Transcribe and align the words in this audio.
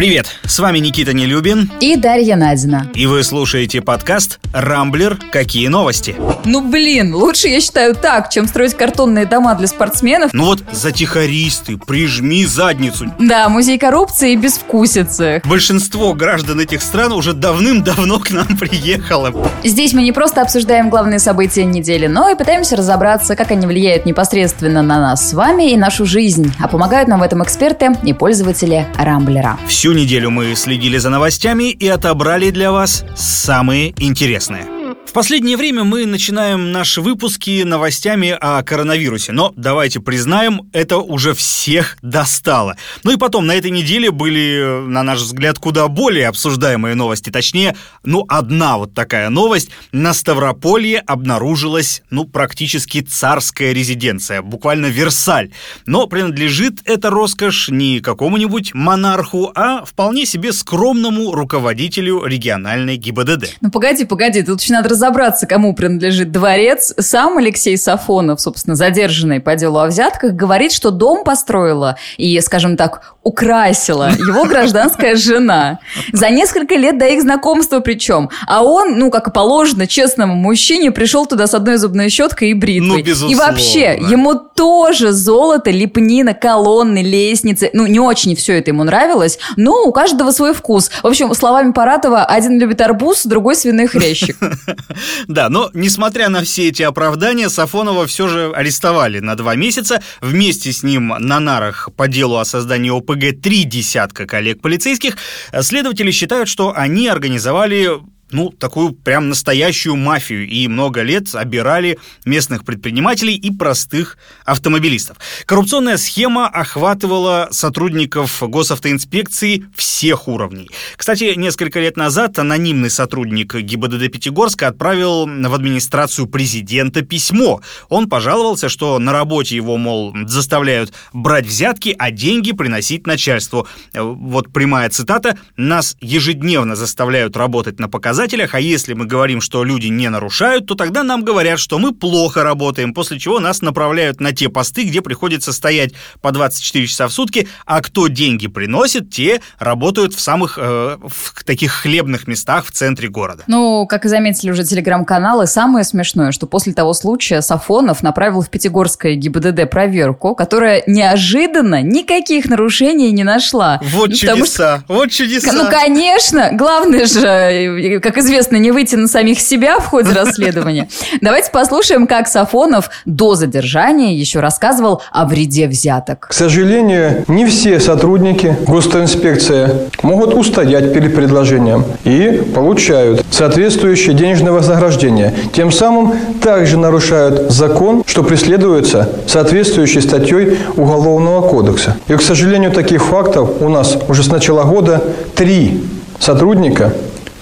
Привет, 0.00 0.28
с 0.46 0.58
вами 0.58 0.78
Никита 0.78 1.12
Нелюбин 1.12 1.70
и 1.78 1.94
Дарья 1.94 2.34
Надина. 2.34 2.86
И 2.94 3.04
вы 3.04 3.22
слушаете 3.22 3.82
подкаст 3.82 4.40
«Рамблер. 4.54 5.18
Какие 5.30 5.68
новости?». 5.68 6.16
Ну 6.46 6.66
блин, 6.70 7.14
лучше 7.14 7.48
я 7.48 7.60
считаю 7.60 7.94
так, 7.94 8.30
чем 8.30 8.48
строить 8.48 8.72
картонные 8.72 9.26
дома 9.26 9.54
для 9.56 9.66
спортсменов. 9.66 10.32
Ну 10.32 10.46
вот 10.46 10.62
затихаристы, 10.72 11.76
прижми 11.76 12.46
задницу. 12.46 13.12
Да, 13.18 13.50
музей 13.50 13.76
коррупции 13.76 14.32
и 14.32 14.36
безвкусицы. 14.36 15.42
Большинство 15.44 16.14
граждан 16.14 16.60
этих 16.60 16.80
стран 16.80 17.12
уже 17.12 17.34
давным-давно 17.34 18.20
к 18.20 18.30
нам 18.30 18.56
приехало. 18.56 19.50
Здесь 19.62 19.92
мы 19.92 20.00
не 20.00 20.12
просто 20.12 20.40
обсуждаем 20.40 20.88
главные 20.88 21.18
события 21.18 21.66
недели, 21.66 22.06
но 22.06 22.30
и 22.30 22.34
пытаемся 22.34 22.74
разобраться, 22.74 23.36
как 23.36 23.50
они 23.50 23.66
влияют 23.66 24.06
непосредственно 24.06 24.80
на 24.80 24.98
нас 24.98 25.28
с 25.28 25.34
вами 25.34 25.72
и 25.72 25.76
нашу 25.76 26.06
жизнь. 26.06 26.50
А 26.58 26.68
помогают 26.68 27.06
нам 27.06 27.20
в 27.20 27.22
этом 27.22 27.44
эксперты 27.44 27.94
и 28.02 28.14
пользователи 28.14 28.86
Рамблера. 28.96 29.58
Всю 29.68 29.89
Неделю 29.92 30.30
мы 30.30 30.54
следили 30.54 30.98
за 30.98 31.10
новостями 31.10 31.70
и 31.70 31.88
отобрали 31.88 32.50
для 32.50 32.72
вас 32.72 33.04
самые 33.16 33.94
интересные. 33.98 34.79
В 35.10 35.12
последнее 35.12 35.56
время 35.56 35.82
мы 35.82 36.06
начинаем 36.06 36.70
наши 36.70 37.00
выпуски 37.00 37.64
новостями 37.64 38.28
о 38.40 38.62
коронавирусе, 38.62 39.32
но 39.32 39.52
давайте 39.56 39.98
признаем, 39.98 40.70
это 40.72 40.98
уже 40.98 41.34
всех 41.34 41.98
достало. 42.00 42.76
Ну 43.02 43.10
и 43.10 43.16
потом, 43.16 43.44
на 43.44 43.56
этой 43.56 43.72
неделе 43.72 44.12
были, 44.12 44.86
на 44.86 45.02
наш 45.02 45.18
взгляд, 45.18 45.58
куда 45.58 45.88
более 45.88 46.28
обсуждаемые 46.28 46.94
новости. 46.94 47.30
Точнее, 47.30 47.74
ну, 48.04 48.24
одна 48.28 48.78
вот 48.78 48.94
такая 48.94 49.30
новость. 49.30 49.70
На 49.90 50.14
Ставрополье 50.14 51.00
обнаружилась, 51.00 52.04
ну, 52.10 52.24
практически 52.24 53.00
царская 53.00 53.72
резиденция, 53.72 54.42
буквально 54.42 54.86
Версаль. 54.86 55.50
Но 55.86 56.06
принадлежит 56.06 56.82
эта 56.84 57.10
роскошь 57.10 57.68
не 57.68 57.98
какому-нибудь 57.98 58.74
монарху, 58.74 59.50
а 59.56 59.84
вполне 59.84 60.24
себе 60.24 60.52
скромному 60.52 61.32
руководителю 61.32 62.24
региональной 62.24 62.96
ГИБДД. 62.96 63.56
Ну, 63.60 63.72
погоди, 63.72 64.04
погоди, 64.04 64.44
тут 64.44 64.60
еще 64.60 64.74
надо 64.74 64.99
разобраться, 65.00 65.46
кому 65.46 65.74
принадлежит 65.74 66.30
дворец, 66.30 66.92
сам 66.98 67.38
Алексей 67.38 67.78
Сафонов, 67.78 68.40
собственно, 68.40 68.76
задержанный 68.76 69.40
по 69.40 69.56
делу 69.56 69.78
о 69.78 69.86
взятках, 69.86 70.32
говорит, 70.32 70.72
что 70.72 70.90
дом 70.90 71.24
построила 71.24 71.96
и, 72.18 72.38
скажем 72.40 72.76
так, 72.76 73.14
украсила 73.22 74.10
его 74.10 74.44
гражданская 74.44 75.16
жена. 75.16 75.78
За 76.12 76.28
несколько 76.28 76.74
лет 76.74 76.98
до 76.98 77.06
их 77.06 77.22
знакомства 77.22 77.80
причем. 77.80 78.28
А 78.46 78.62
он, 78.62 78.98
ну, 78.98 79.10
как 79.10 79.28
и 79.28 79.30
положено, 79.30 79.86
честному 79.86 80.34
мужчине, 80.34 80.90
пришел 80.90 81.24
туда 81.26 81.46
с 81.46 81.54
одной 81.54 81.78
зубной 81.78 82.10
щеткой 82.10 82.50
и 82.50 82.54
бритвой. 82.54 83.04
Ну. 83.06 83.28
И 83.28 83.34
вообще, 83.34 83.98
ему 84.10 84.34
тоже 84.34 85.12
золото, 85.12 85.70
лепнина, 85.70 86.34
колонны, 86.34 87.02
лестницы. 87.02 87.70
Ну, 87.72 87.86
не 87.86 88.00
очень 88.00 88.36
все 88.36 88.58
это 88.58 88.70
ему 88.70 88.84
нравилось, 88.84 89.38
но 89.56 89.82
у 89.84 89.92
каждого 89.92 90.30
свой 90.30 90.52
вкус. 90.52 90.90
В 91.02 91.06
общем, 91.06 91.32
словами 91.34 91.72
Паратова, 91.72 92.24
один 92.24 92.58
любит 92.58 92.80
арбуз, 92.82 93.24
другой 93.24 93.56
свиной 93.56 93.86
хрящик. 93.86 94.36
Да, 95.28 95.48
но 95.48 95.70
несмотря 95.74 96.28
на 96.28 96.42
все 96.42 96.68
эти 96.68 96.82
оправдания, 96.82 97.48
Сафонова 97.48 98.06
все 98.06 98.28
же 98.28 98.52
арестовали 98.52 99.20
на 99.20 99.36
два 99.36 99.54
месяца. 99.54 100.02
Вместе 100.20 100.72
с 100.72 100.82
ним 100.82 101.08
на 101.18 101.40
нарах 101.40 101.88
по 101.96 102.08
делу 102.08 102.36
о 102.38 102.44
создании 102.44 102.90
ОПГ 102.90 103.40
три 103.42 103.64
десятка 103.64 104.26
коллег 104.26 104.60
полицейских. 104.60 105.16
Следователи 105.60 106.10
считают, 106.10 106.48
что 106.48 106.72
они 106.76 107.08
организовали 107.08 108.00
ну, 108.32 108.50
такую 108.50 108.92
прям 108.92 109.28
настоящую 109.28 109.96
мафию 109.96 110.48
и 110.48 110.68
много 110.68 111.02
лет 111.02 111.34
обирали 111.34 111.98
местных 112.24 112.64
предпринимателей 112.64 113.34
и 113.34 113.50
простых 113.50 114.18
автомобилистов. 114.44 115.16
Коррупционная 115.46 115.96
схема 115.96 116.46
охватывала 116.46 117.48
сотрудников 117.50 118.42
госавтоинспекции 118.42 119.64
всех 119.74 120.28
уровней. 120.28 120.70
Кстати, 120.96 121.34
несколько 121.36 121.80
лет 121.80 121.96
назад 121.96 122.38
анонимный 122.38 122.90
сотрудник 122.90 123.54
ГИБДД 123.54 124.12
Пятигорска 124.12 124.68
отправил 124.68 125.26
в 125.26 125.54
администрацию 125.54 126.26
президента 126.26 127.02
письмо. 127.02 127.60
Он 127.88 128.08
пожаловался, 128.08 128.68
что 128.68 128.98
на 128.98 129.12
работе 129.12 129.56
его, 129.56 129.76
мол, 129.76 130.14
заставляют 130.26 130.92
брать 131.12 131.46
взятки, 131.46 131.94
а 131.98 132.10
деньги 132.10 132.52
приносить 132.52 133.06
начальству. 133.06 133.66
Вот 133.94 134.52
прямая 134.52 134.88
цитата 134.90 135.38
«Нас 135.56 135.96
ежедневно 136.00 136.76
заставляют 136.76 137.36
работать 137.36 137.78
на 137.80 137.88
показания 137.88 138.19
показателях, 138.20 138.54
а 138.54 138.60
если 138.60 138.92
мы 138.92 139.06
говорим, 139.06 139.40
что 139.40 139.64
люди 139.64 139.86
не 139.86 140.10
нарушают, 140.10 140.66
то 140.66 140.74
тогда 140.74 141.02
нам 141.02 141.24
говорят, 141.24 141.58
что 141.58 141.78
мы 141.78 141.92
плохо 141.92 142.44
работаем, 142.44 142.92
после 142.92 143.18
чего 143.18 143.40
нас 143.40 143.62
направляют 143.62 144.20
на 144.20 144.32
те 144.32 144.50
посты, 144.50 144.84
где 144.84 145.00
приходится 145.00 145.54
стоять 145.54 145.94
по 146.20 146.30
24 146.30 146.86
часа 146.86 147.08
в 147.08 147.12
сутки, 147.12 147.48
а 147.64 147.80
кто 147.80 148.08
деньги 148.08 148.46
приносит, 148.46 149.10
те 149.10 149.40
работают 149.58 150.12
в 150.12 150.20
самых 150.20 150.58
э, 150.60 150.98
в 151.02 151.44
таких 151.44 151.72
хлебных 151.72 152.26
местах 152.26 152.66
в 152.66 152.72
центре 152.72 153.08
города. 153.08 153.44
Ну, 153.46 153.86
как 153.86 154.04
и 154.04 154.08
заметили 154.08 154.50
уже 154.50 154.64
телеграм-каналы, 154.64 155.46
самое 155.46 155.86
смешное, 155.86 156.32
что 156.32 156.46
после 156.46 156.74
того 156.74 156.92
случая 156.92 157.40
Сафонов 157.40 158.02
направил 158.02 158.42
в 158.42 158.50
Пятигорское 158.50 159.14
ГИБДД 159.14 159.70
проверку, 159.70 160.34
которая 160.34 160.82
неожиданно 160.86 161.80
никаких 161.80 162.50
нарушений 162.50 163.12
не 163.12 163.24
нашла. 163.24 163.80
Вот 163.82 164.12
чудеса, 164.14 164.82
что, 164.84 164.94
вот 164.94 165.10
чудеса. 165.10 165.52
Ну, 165.54 165.70
конечно, 165.70 166.50
главное 166.52 167.06
же, 167.06 168.00
как 168.10 168.24
известно, 168.24 168.56
не 168.56 168.72
выйти 168.72 168.96
на 168.96 169.06
самих 169.06 169.40
себя 169.40 169.78
в 169.78 169.86
ходе 169.86 170.12
расследования. 170.12 170.88
Давайте 171.20 171.52
послушаем, 171.52 172.08
как 172.08 172.26
Сафонов 172.26 172.90
до 173.04 173.36
задержания 173.36 174.14
еще 174.14 174.40
рассказывал 174.40 175.02
о 175.12 175.26
вреде 175.26 175.68
взяток. 175.68 176.26
К 176.28 176.32
сожалению, 176.32 177.24
не 177.28 177.46
все 177.46 177.78
сотрудники 177.78 178.56
госинспекции 178.66 179.90
могут 180.02 180.34
устоять 180.34 180.92
перед 180.92 181.14
предложением 181.14 181.84
и 182.02 182.42
получают 182.52 183.24
соответствующее 183.30 184.14
денежное 184.14 184.50
вознаграждение. 184.50 185.32
Тем 185.52 185.70
самым 185.70 186.14
также 186.42 186.78
нарушают 186.78 187.52
закон, 187.52 188.02
что 188.06 188.24
преследуется 188.24 189.08
соответствующей 189.28 190.00
статьей 190.00 190.58
Уголовного 190.76 191.48
кодекса. 191.48 191.96
И, 192.08 192.14
к 192.14 192.22
сожалению, 192.22 192.72
таких 192.72 193.04
фактов 193.04 193.50
у 193.60 193.68
нас 193.68 193.96
уже 194.08 194.24
с 194.24 194.28
начала 194.28 194.64
года 194.64 195.00
три 195.36 195.80
сотрудника 196.18 196.92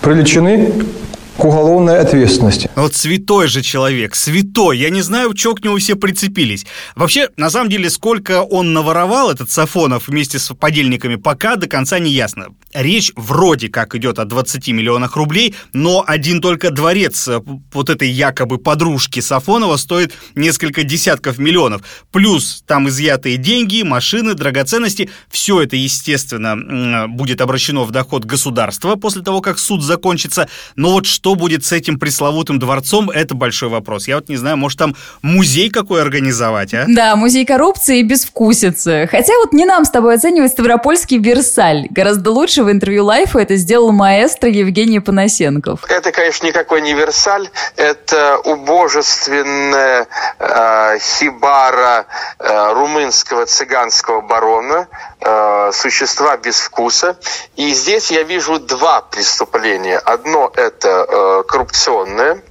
привлечены 0.01 0.73
к 1.39 1.45
уголовной 1.45 2.01
ответственности. 2.01 2.69
Вот 2.75 2.97
святой 2.97 3.47
же 3.47 3.63
человек, 3.63 4.17
святой. 4.17 4.77
Я 4.79 4.91
не 4.91 5.03
знаю, 5.03 5.37
что 5.37 5.55
к 5.55 5.63
нему 5.63 5.79
все 5.79 5.95
прицепились. 5.95 6.67
Вообще, 6.97 7.29
на 7.37 7.49
самом 7.49 7.71
деле, 7.71 7.89
сколько 7.91 8.43
он 8.43 8.73
наворовал, 8.73 9.31
этот 9.31 9.49
Сафонов, 9.49 10.09
вместе 10.09 10.41
с 10.41 10.53
подельниками, 10.53 11.15
пока 11.15 11.55
до 11.55 11.69
конца 11.69 12.01
не 12.01 12.11
ясно. 12.11 12.49
Речь 12.75 13.13
вроде 13.15 13.69
как 13.69 13.95
идет 13.95 14.19
о 14.19 14.25
20 14.25 14.69
миллионах 14.69 15.15
рублей, 15.17 15.55
но 15.73 16.03
один 16.05 16.41
только 16.41 16.71
дворец 16.71 17.29
э, 17.29 17.41
вот 17.73 17.89
этой 17.89 18.11
якобы 18.11 18.59
подружки 18.59 19.21
Сафонова 19.21 19.77
стоит 19.77 20.13
несколько 20.35 20.83
десятков 20.83 21.39
миллионов. 21.39 21.83
Плюс 22.11 22.65
там 22.67 22.89
изъятые 22.89 23.37
деньги, 23.37 23.83
машины, 23.83 24.35
драгоценности. 24.35 25.09
Все 25.31 25.63
это, 25.63 25.77
естественно, 25.77 27.07
будет 27.09 27.41
обращено 27.41 27.85
в 27.85 27.93
доход 27.93 28.25
государства 28.25 28.97
после 28.97 29.23
того, 29.23 29.41
как 29.41 29.59
суд 29.59 29.83
закончится. 29.83 30.49
Но 30.75 30.91
вот 30.91 31.07
что 31.07 31.28
что 31.29 31.35
будет 31.35 31.63
с 31.63 31.73
этим 31.73 31.99
пресловутым 31.99 32.59
дворцом, 32.59 33.11
это 33.11 33.35
большой 33.35 33.69
вопрос. 33.69 34.09
Я 34.09 34.15
вот 34.15 34.31
не 34.31 34.37
знаю, 34.37 34.57
может 34.57 34.79
там 34.79 34.97
музей 35.21 35.69
какой 35.69 36.01
организовать, 36.01 36.73
а? 36.73 36.87
Да, 36.89 37.17
музей 37.17 37.45
коррупции 37.45 37.99
и 37.99 38.03
безвкусицы. 38.03 39.07
Хотя 39.11 39.35
вот 39.37 39.53
не 39.53 39.67
нам 39.67 39.85
с 39.85 39.91
тобой 39.91 40.15
оценивать 40.15 40.53
Ставропольский 40.53 41.19
Версаль. 41.19 41.87
Гораздо 41.91 42.31
лучше 42.31 42.63
в 42.65 42.71
интервью 42.71 43.05
Лайфа 43.05 43.41
это 43.41 43.57
сделал 43.57 43.93
маэстро 43.93 44.49
Евгений 44.49 45.01
Панасенков. 45.01 45.81
Это, 45.91 46.13
конечно, 46.13 46.47
никакой 46.47 46.81
не 46.81 46.95
Версаль. 46.95 47.51
Это 47.77 48.39
убожественная 48.39 50.07
э, 50.39 50.99
хибара 50.99 52.07
э, 52.39 52.73
румынского 52.73 53.45
цыганского 53.45 54.23
барона, 54.23 54.89
э, 55.21 55.71
существа 55.73 56.37
без 56.37 56.61
вкуса. 56.61 57.17
И 57.57 57.73
здесь 57.73 58.11
я 58.11 58.23
вижу 58.23 58.59
два 58.59 59.01
преступления. 59.03 59.99
Одно 59.99 60.51
это 60.55 60.89
э, 60.89 61.43
коррупционное, 61.49 62.43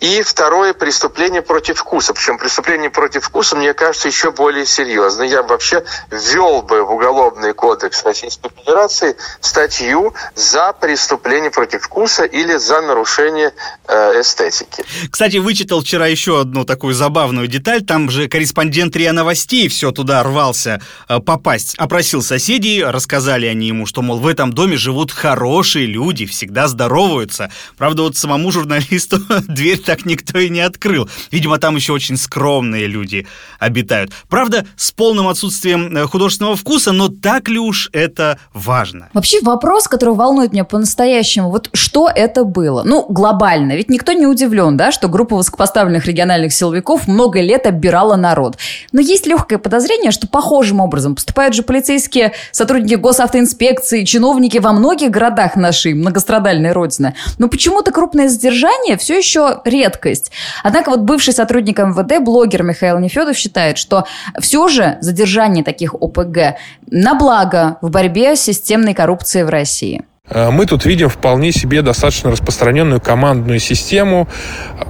и 0.00 0.22
второе 0.22 0.74
преступление 0.74 1.42
против 1.42 1.78
вкуса. 1.78 2.12
Причем 2.12 2.38
преступление 2.38 2.90
против 2.90 3.24
вкуса, 3.24 3.56
мне 3.56 3.72
кажется, 3.74 4.08
еще 4.08 4.32
более 4.32 4.66
серьезное. 4.66 5.26
Я 5.26 5.42
вообще 5.42 5.84
ввел 6.10 6.62
бы 6.62 6.84
в 6.84 6.92
Уголовный 6.92 7.54
кодекс 7.54 8.04
Российской 8.04 8.50
Федерации 8.50 9.16
статью 9.40 10.14
за 10.34 10.72
преступление 10.72 11.50
против 11.50 11.82
вкуса 11.82 12.24
или 12.24 12.56
за 12.56 12.82
нарушение 12.82 13.52
э, 13.88 14.20
эстетики. 14.20 14.84
Кстати, 15.10 15.38
вычитал 15.38 15.80
вчера 15.80 16.06
еще 16.06 16.40
одну 16.40 16.64
такую 16.64 16.94
забавную 16.94 17.46
деталь. 17.48 17.82
Там 17.82 18.10
же 18.10 18.28
корреспондент 18.28 18.94
РИА 18.96 19.12
Новостей 19.12 19.68
все 19.68 19.90
туда 19.90 20.22
рвался 20.22 20.80
э, 21.08 21.20
попасть. 21.20 21.74
Опросил 21.78 22.22
соседей, 22.22 22.84
рассказали 22.84 23.46
они 23.46 23.68
ему, 23.68 23.86
что, 23.86 24.02
мол, 24.02 24.18
в 24.18 24.26
этом 24.26 24.52
доме 24.52 24.76
живут 24.76 25.12
хорошие 25.12 25.86
люди, 25.86 26.26
всегда 26.26 26.68
здороваются. 26.68 27.50
Правда, 27.78 28.02
вот 28.02 28.16
самому 28.16 28.50
журналисту 28.50 29.18
дверь 29.48 29.78
так 29.78 30.04
никто 30.04 30.38
и 30.38 30.48
не 30.48 30.60
открыл. 30.60 31.08
Видимо, 31.30 31.58
там 31.58 31.76
еще 31.76 31.92
очень 31.92 32.16
скромные 32.16 32.86
люди 32.86 33.26
обитают. 33.58 34.12
Правда, 34.28 34.66
с 34.76 34.92
полным 34.92 35.28
отсутствием 35.28 35.96
э, 35.96 36.06
художественного 36.06 36.56
вкуса, 36.56 36.92
но 36.92 37.08
так 37.08 37.48
ли 37.48 37.58
уж 37.58 37.90
это 37.92 38.38
важно? 38.52 39.08
Вообще 39.12 39.40
вопрос, 39.42 39.88
который 39.88 40.14
волнует 40.14 40.52
меня 40.52 40.64
по-настоящему, 40.64 41.50
вот 41.50 41.70
что 41.72 42.10
это 42.14 42.44
было? 42.44 42.82
Ну, 42.84 43.06
глобально. 43.08 43.72
Ведь 43.72 43.90
никто 43.90 44.12
не 44.12 44.26
удивлен, 44.26 44.76
да, 44.76 44.92
что 44.92 45.08
группа 45.08 45.36
высокопоставленных 45.36 46.06
региональных 46.06 46.52
силовиков 46.52 47.06
много 47.08 47.40
лет 47.40 47.66
оббирала 47.66 48.16
народ. 48.16 48.56
Но 48.92 49.00
есть 49.00 49.26
легкое 49.26 49.58
подозрение, 49.58 50.10
что 50.10 50.28
похожим 50.28 50.80
образом 50.80 51.14
поступают 51.14 51.54
же 51.54 51.62
полицейские 51.62 52.32
сотрудники 52.52 52.94
госавтоинспекции, 52.94 54.04
чиновники 54.04 54.58
во 54.58 54.72
многих 54.72 55.10
городах 55.10 55.56
нашей 55.56 55.94
многострадальной 55.94 56.72
родины. 56.72 57.14
Но 57.38 57.48
почему-то 57.48 57.90
крупное 57.90 58.28
задержание 58.28 58.96
все 58.96 59.18
еще 59.18 59.23
редкость. 59.64 60.30
Однако 60.62 60.90
вот 60.90 61.00
бывший 61.00 61.32
сотрудник 61.32 61.78
МВД, 61.78 62.22
блогер 62.22 62.62
Михаил 62.62 62.98
Нефедов 62.98 63.36
считает, 63.36 63.78
что 63.78 64.04
все 64.40 64.68
же 64.68 64.98
задержание 65.00 65.64
таких 65.64 65.94
ОПГ 65.94 66.56
на 66.90 67.14
благо 67.14 67.78
в 67.80 67.90
борьбе 67.90 68.36
с 68.36 68.40
системной 68.40 68.94
коррупцией 68.94 69.44
в 69.44 69.48
России. 69.48 70.04
Э, 70.28 70.50
мы 70.50 70.64
тут 70.66 70.86
видим 70.86 71.08
вполне 71.08 71.52
себе 71.52 71.82
достаточно 71.82 72.30
распространенную 72.30 73.00
командную 73.00 73.58
систему. 73.58 74.26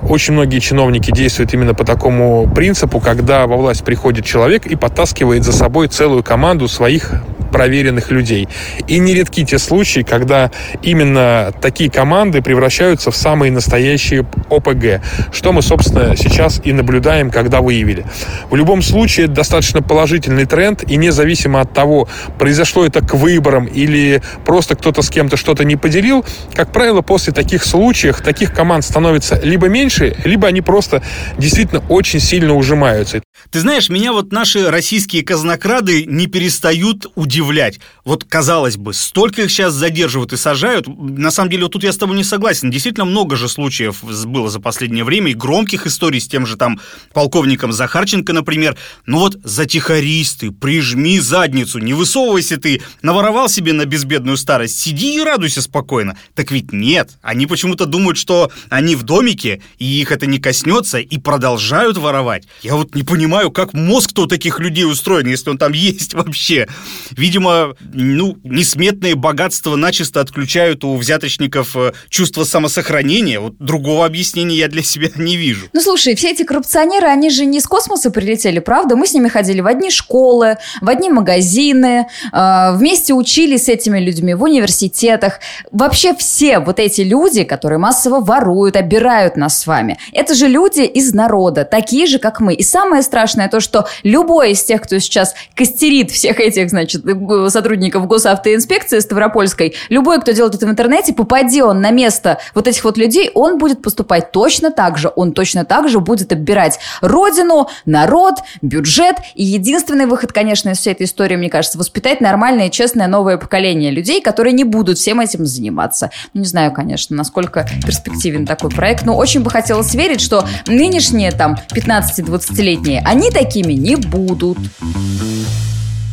Очень 0.08 0.34
многие 0.34 0.60
чиновники 0.60 1.10
действуют 1.10 1.52
именно 1.54 1.75
по 1.75 1.84
такому 1.84 2.48
принципу, 2.48 3.00
когда 3.00 3.46
во 3.46 3.56
власть 3.56 3.84
приходит 3.84 4.25
человек 4.25 4.66
и 4.66 4.76
подтаскивает 4.76 5.42
за 5.42 5.52
собой 5.52 5.88
целую 5.88 6.22
команду 6.22 6.69
своих 6.69 7.12
проверенных 7.55 8.11
людей. 8.11 8.49
И 8.89 8.99
нередки 8.99 9.45
те 9.45 9.61
случаи, 9.61 10.01
когда 10.01 10.51
именно 10.83 11.53
такие 11.62 11.89
команды 11.89 12.43
превращаются 12.43 13.12
в 13.12 13.17
самые 13.17 13.53
настоящие 13.53 14.27
ОПГ, 14.51 15.01
что 15.31 15.53
мы, 15.53 15.62
собственно, 15.62 16.17
сейчас 16.17 16.61
и 16.65 16.73
наблюдаем, 16.73 17.31
когда 17.31 17.61
выявили. 17.61 18.05
В 18.51 18.56
любом 18.56 18.83
случае, 18.83 19.27
это 19.27 19.35
достаточно 19.35 19.83
положительный 19.83 20.47
тренд, 20.47 20.83
и 20.83 20.97
независимо 20.97 21.61
от 21.61 21.73
того, 21.73 22.09
произошло 22.41 22.85
это 22.85 23.01
к 23.03 23.15
выборам 23.15 23.67
или 23.67 24.21
просто 24.45 24.75
кто-то 24.75 25.03
с 25.03 25.09
кем-то 25.09 25.37
что-то 25.37 25.62
не 25.62 25.77
поделил, 25.77 26.25
как 26.55 26.73
правило, 26.73 27.03
после 27.03 27.33
таких 27.33 27.62
случаев 27.62 28.21
таких 28.21 28.53
команд 28.53 28.85
становится 28.85 29.41
либо 29.41 29.69
меньше, 29.69 30.17
либо 30.25 30.49
они 30.49 30.61
просто 30.61 31.05
действительно 31.39 31.85
очень 31.89 32.19
сильно 32.19 32.53
ужимаются. 32.56 33.23
Ты 33.50 33.61
знаешь, 33.61 33.88
меня 33.88 34.12
вот 34.12 34.32
наши 34.32 34.69
российские 34.69 35.23
казнокрады 35.23 36.05
не 36.05 36.26
перестают 36.26 37.06
удивлять. 37.14 37.81
Вот, 38.05 38.25
казалось 38.25 38.76
бы, 38.76 38.93
столько 38.94 39.43
их 39.43 39.50
сейчас 39.50 39.75
задерживают 39.75 40.32
и 40.32 40.37
сажают. 40.37 40.87
На 40.87 41.31
самом 41.31 41.50
деле, 41.50 41.64
вот 41.64 41.73
тут 41.73 41.85
я 41.85 41.93
с 41.93 41.96
тобой 41.96 42.17
не 42.17 42.25
согласен. 42.25 42.70
Действительно, 42.70 43.05
много 43.05 43.37
же 43.37 43.49
случаев 43.49 44.02
было 44.26 44.50
за 44.50 44.61
последнее 44.61 45.05
время, 45.05 45.31
и 45.31 45.35
громких 45.35 45.87
историй 45.87 46.20
с 46.20 46.29
тем 46.29 46.46
же 46.46 46.56
там 46.56 46.81
полковником 47.12 47.73
Захарченко, 47.73 48.32
например. 48.32 48.76
Ну 49.06 49.19
вот, 49.19 49.37
затихаристы, 49.44 50.50
прижми 50.50 51.20
задницу, 51.20 51.79
не 51.79 51.94
высовывайся 51.94 52.56
ты, 52.58 52.82
наворовал 53.02 53.49
себе 53.49 53.73
на 53.73 53.85
безбедную 53.85 54.37
старость, 54.37 54.79
сиди 54.79 55.17
и 55.17 55.23
радуйся 55.23 55.62
спокойно. 55.62 56.17
Так 56.35 56.50
ведь 56.50 56.73
нет, 56.73 57.11
они 57.23 57.46
почему-то 57.46 57.87
думают, 57.87 58.19
что 58.19 58.50
они 58.69 58.96
в 58.96 59.02
домике, 59.02 59.62
и 59.79 59.85
их 59.85 60.12
это 60.12 60.26
не 60.26 60.38
коснется, 60.38 60.99
и 60.99 61.19
продолжают 61.19 61.96
воровать. 61.96 62.44
Я 62.62 62.76
вот 62.76 62.94
не 62.94 63.02
понимаю, 63.02 63.33
понимаю, 63.34 63.50
как 63.50 63.72
мозг-то 63.72 64.22
у 64.22 64.26
таких 64.26 64.60
людей 64.60 64.84
устроен, 64.84 65.26
если 65.26 65.50
он 65.50 65.58
там 65.58 65.72
есть 65.72 66.14
вообще. 66.14 66.69
Видимо, 67.10 67.75
ну, 67.92 68.36
несметные 68.44 69.16
богатства 69.16 69.75
начисто 69.75 70.20
отключают 70.20 70.84
у 70.84 70.96
взяточников 70.96 71.76
э, 71.76 71.92
чувство 72.08 72.44
самосохранения. 72.44 73.40
Вот 73.40 73.56
другого 73.58 74.06
объяснения 74.06 74.56
я 74.56 74.69
для 74.69 74.84
себя 74.84 75.08
не 75.16 75.36
вижу. 75.36 75.66
Ну, 75.72 75.81
слушай, 75.81 76.14
все 76.14 76.31
эти 76.31 76.44
коррупционеры, 76.44 77.08
они 77.08 77.28
же 77.31 77.44
не 77.44 77.58
из 77.58 77.66
космоса 77.66 78.12
прилетели, 78.12 78.60
правда? 78.60 78.94
Мы 78.94 79.08
с 79.08 79.14
ними 79.14 79.26
ходили 79.26 79.60
в 79.60 79.66
одни 79.66 79.90
школы, 79.90 80.58
в 80.81 80.88
одни 80.88 81.10
магазины, 81.10 82.06
э, 82.32 82.76
вместе 82.76 83.14
учились 83.14 83.64
с 83.64 83.69
этими 83.69 83.98
людьми 83.98 84.34
в 84.34 84.44
университетах. 84.44 85.40
Вообще 85.72 86.14
все 86.14 86.60
вот 86.60 86.78
эти 86.78 87.00
люди, 87.00 87.42
которые 87.42 87.81
массово 87.81 88.20
воруют, 88.20 88.76
обирают 88.76 89.36
нас 89.36 89.60
с 89.60 89.66
вами, 89.66 89.98
это 90.12 90.34
же 90.34 90.46
люди 90.46 90.82
из 90.82 91.12
народа, 91.12 91.64
такие 91.64 92.06
же, 92.06 92.20
как 92.20 92.38
мы. 92.38 92.54
И 92.54 92.62
самое 92.62 93.02
страшное 93.02 93.24
то, 93.50 93.61
что 93.61 93.87
любой 94.03 94.53
из 94.53 94.62
тех, 94.62 94.82
кто 94.82 94.99
сейчас 94.99 95.35
костерит 95.55 96.11
всех 96.11 96.41
этих, 96.41 96.71
значит, 96.71 97.03
сотрудников 97.49 98.06
госавтоинспекции 98.06 98.99
Ставропольской, 98.99 99.75
любой, 99.88 100.21
кто 100.21 100.32
делает 100.32 100.55
это 100.55 100.67
в 100.67 100.71
интернете, 100.71 101.12
попади 101.12 101.62
он 101.62 101.81
на 101.81 101.91
место 101.91 102.38
вот 102.55 102.69
этих 102.69 102.85
вот 102.85 102.99
людей, 102.99 103.31
он 103.35 103.59
будет 103.59 103.82
поступать 103.82 104.32
точно 104.32 104.71
так 104.71 104.99
же. 104.99 105.11
Он 105.15 105.32
точно 105.32 105.65
так 105.65 105.88
же 105.88 106.00
будет 106.00 106.32
оббирать 106.32 106.79
родину, 107.00 107.69
народ, 107.85 108.35
бюджет. 108.62 109.17
И 109.35 109.44
единственный 109.44 110.06
выход, 110.06 110.32
конечно, 110.32 110.70
из 110.70 110.79
всей 110.79 110.93
этой 110.93 111.06
истории, 111.06 111.37
мне 111.37 111.50
кажется, 111.50 111.79
воспитать 111.79 112.20
нормальное, 112.20 112.70
честное 112.70 113.06
новое 113.06 113.37
поколение 113.37 113.91
людей, 113.91 114.20
которые 114.20 114.53
не 114.53 114.65
будут 114.65 114.99
всем 114.99 115.20
этим 115.20 115.47
заниматься. 115.47 116.11
Ну, 116.32 116.41
не 116.41 116.47
знаю, 116.47 116.73
конечно, 116.73 117.17
насколько 117.17 117.67
перспективен 117.85 118.47
такой 118.47 118.70
проект, 118.70 119.05
но 119.05 119.17
очень 119.17 119.41
бы 119.41 119.50
хотелось 119.50 119.94
верить, 119.94 120.20
что 120.20 120.47
нынешние 120.67 121.31
там 121.31 121.56
15-20-летние 121.75 123.03
они 123.14 123.31
такими 123.31 123.75
не 123.75 123.94
будут. 123.94 124.58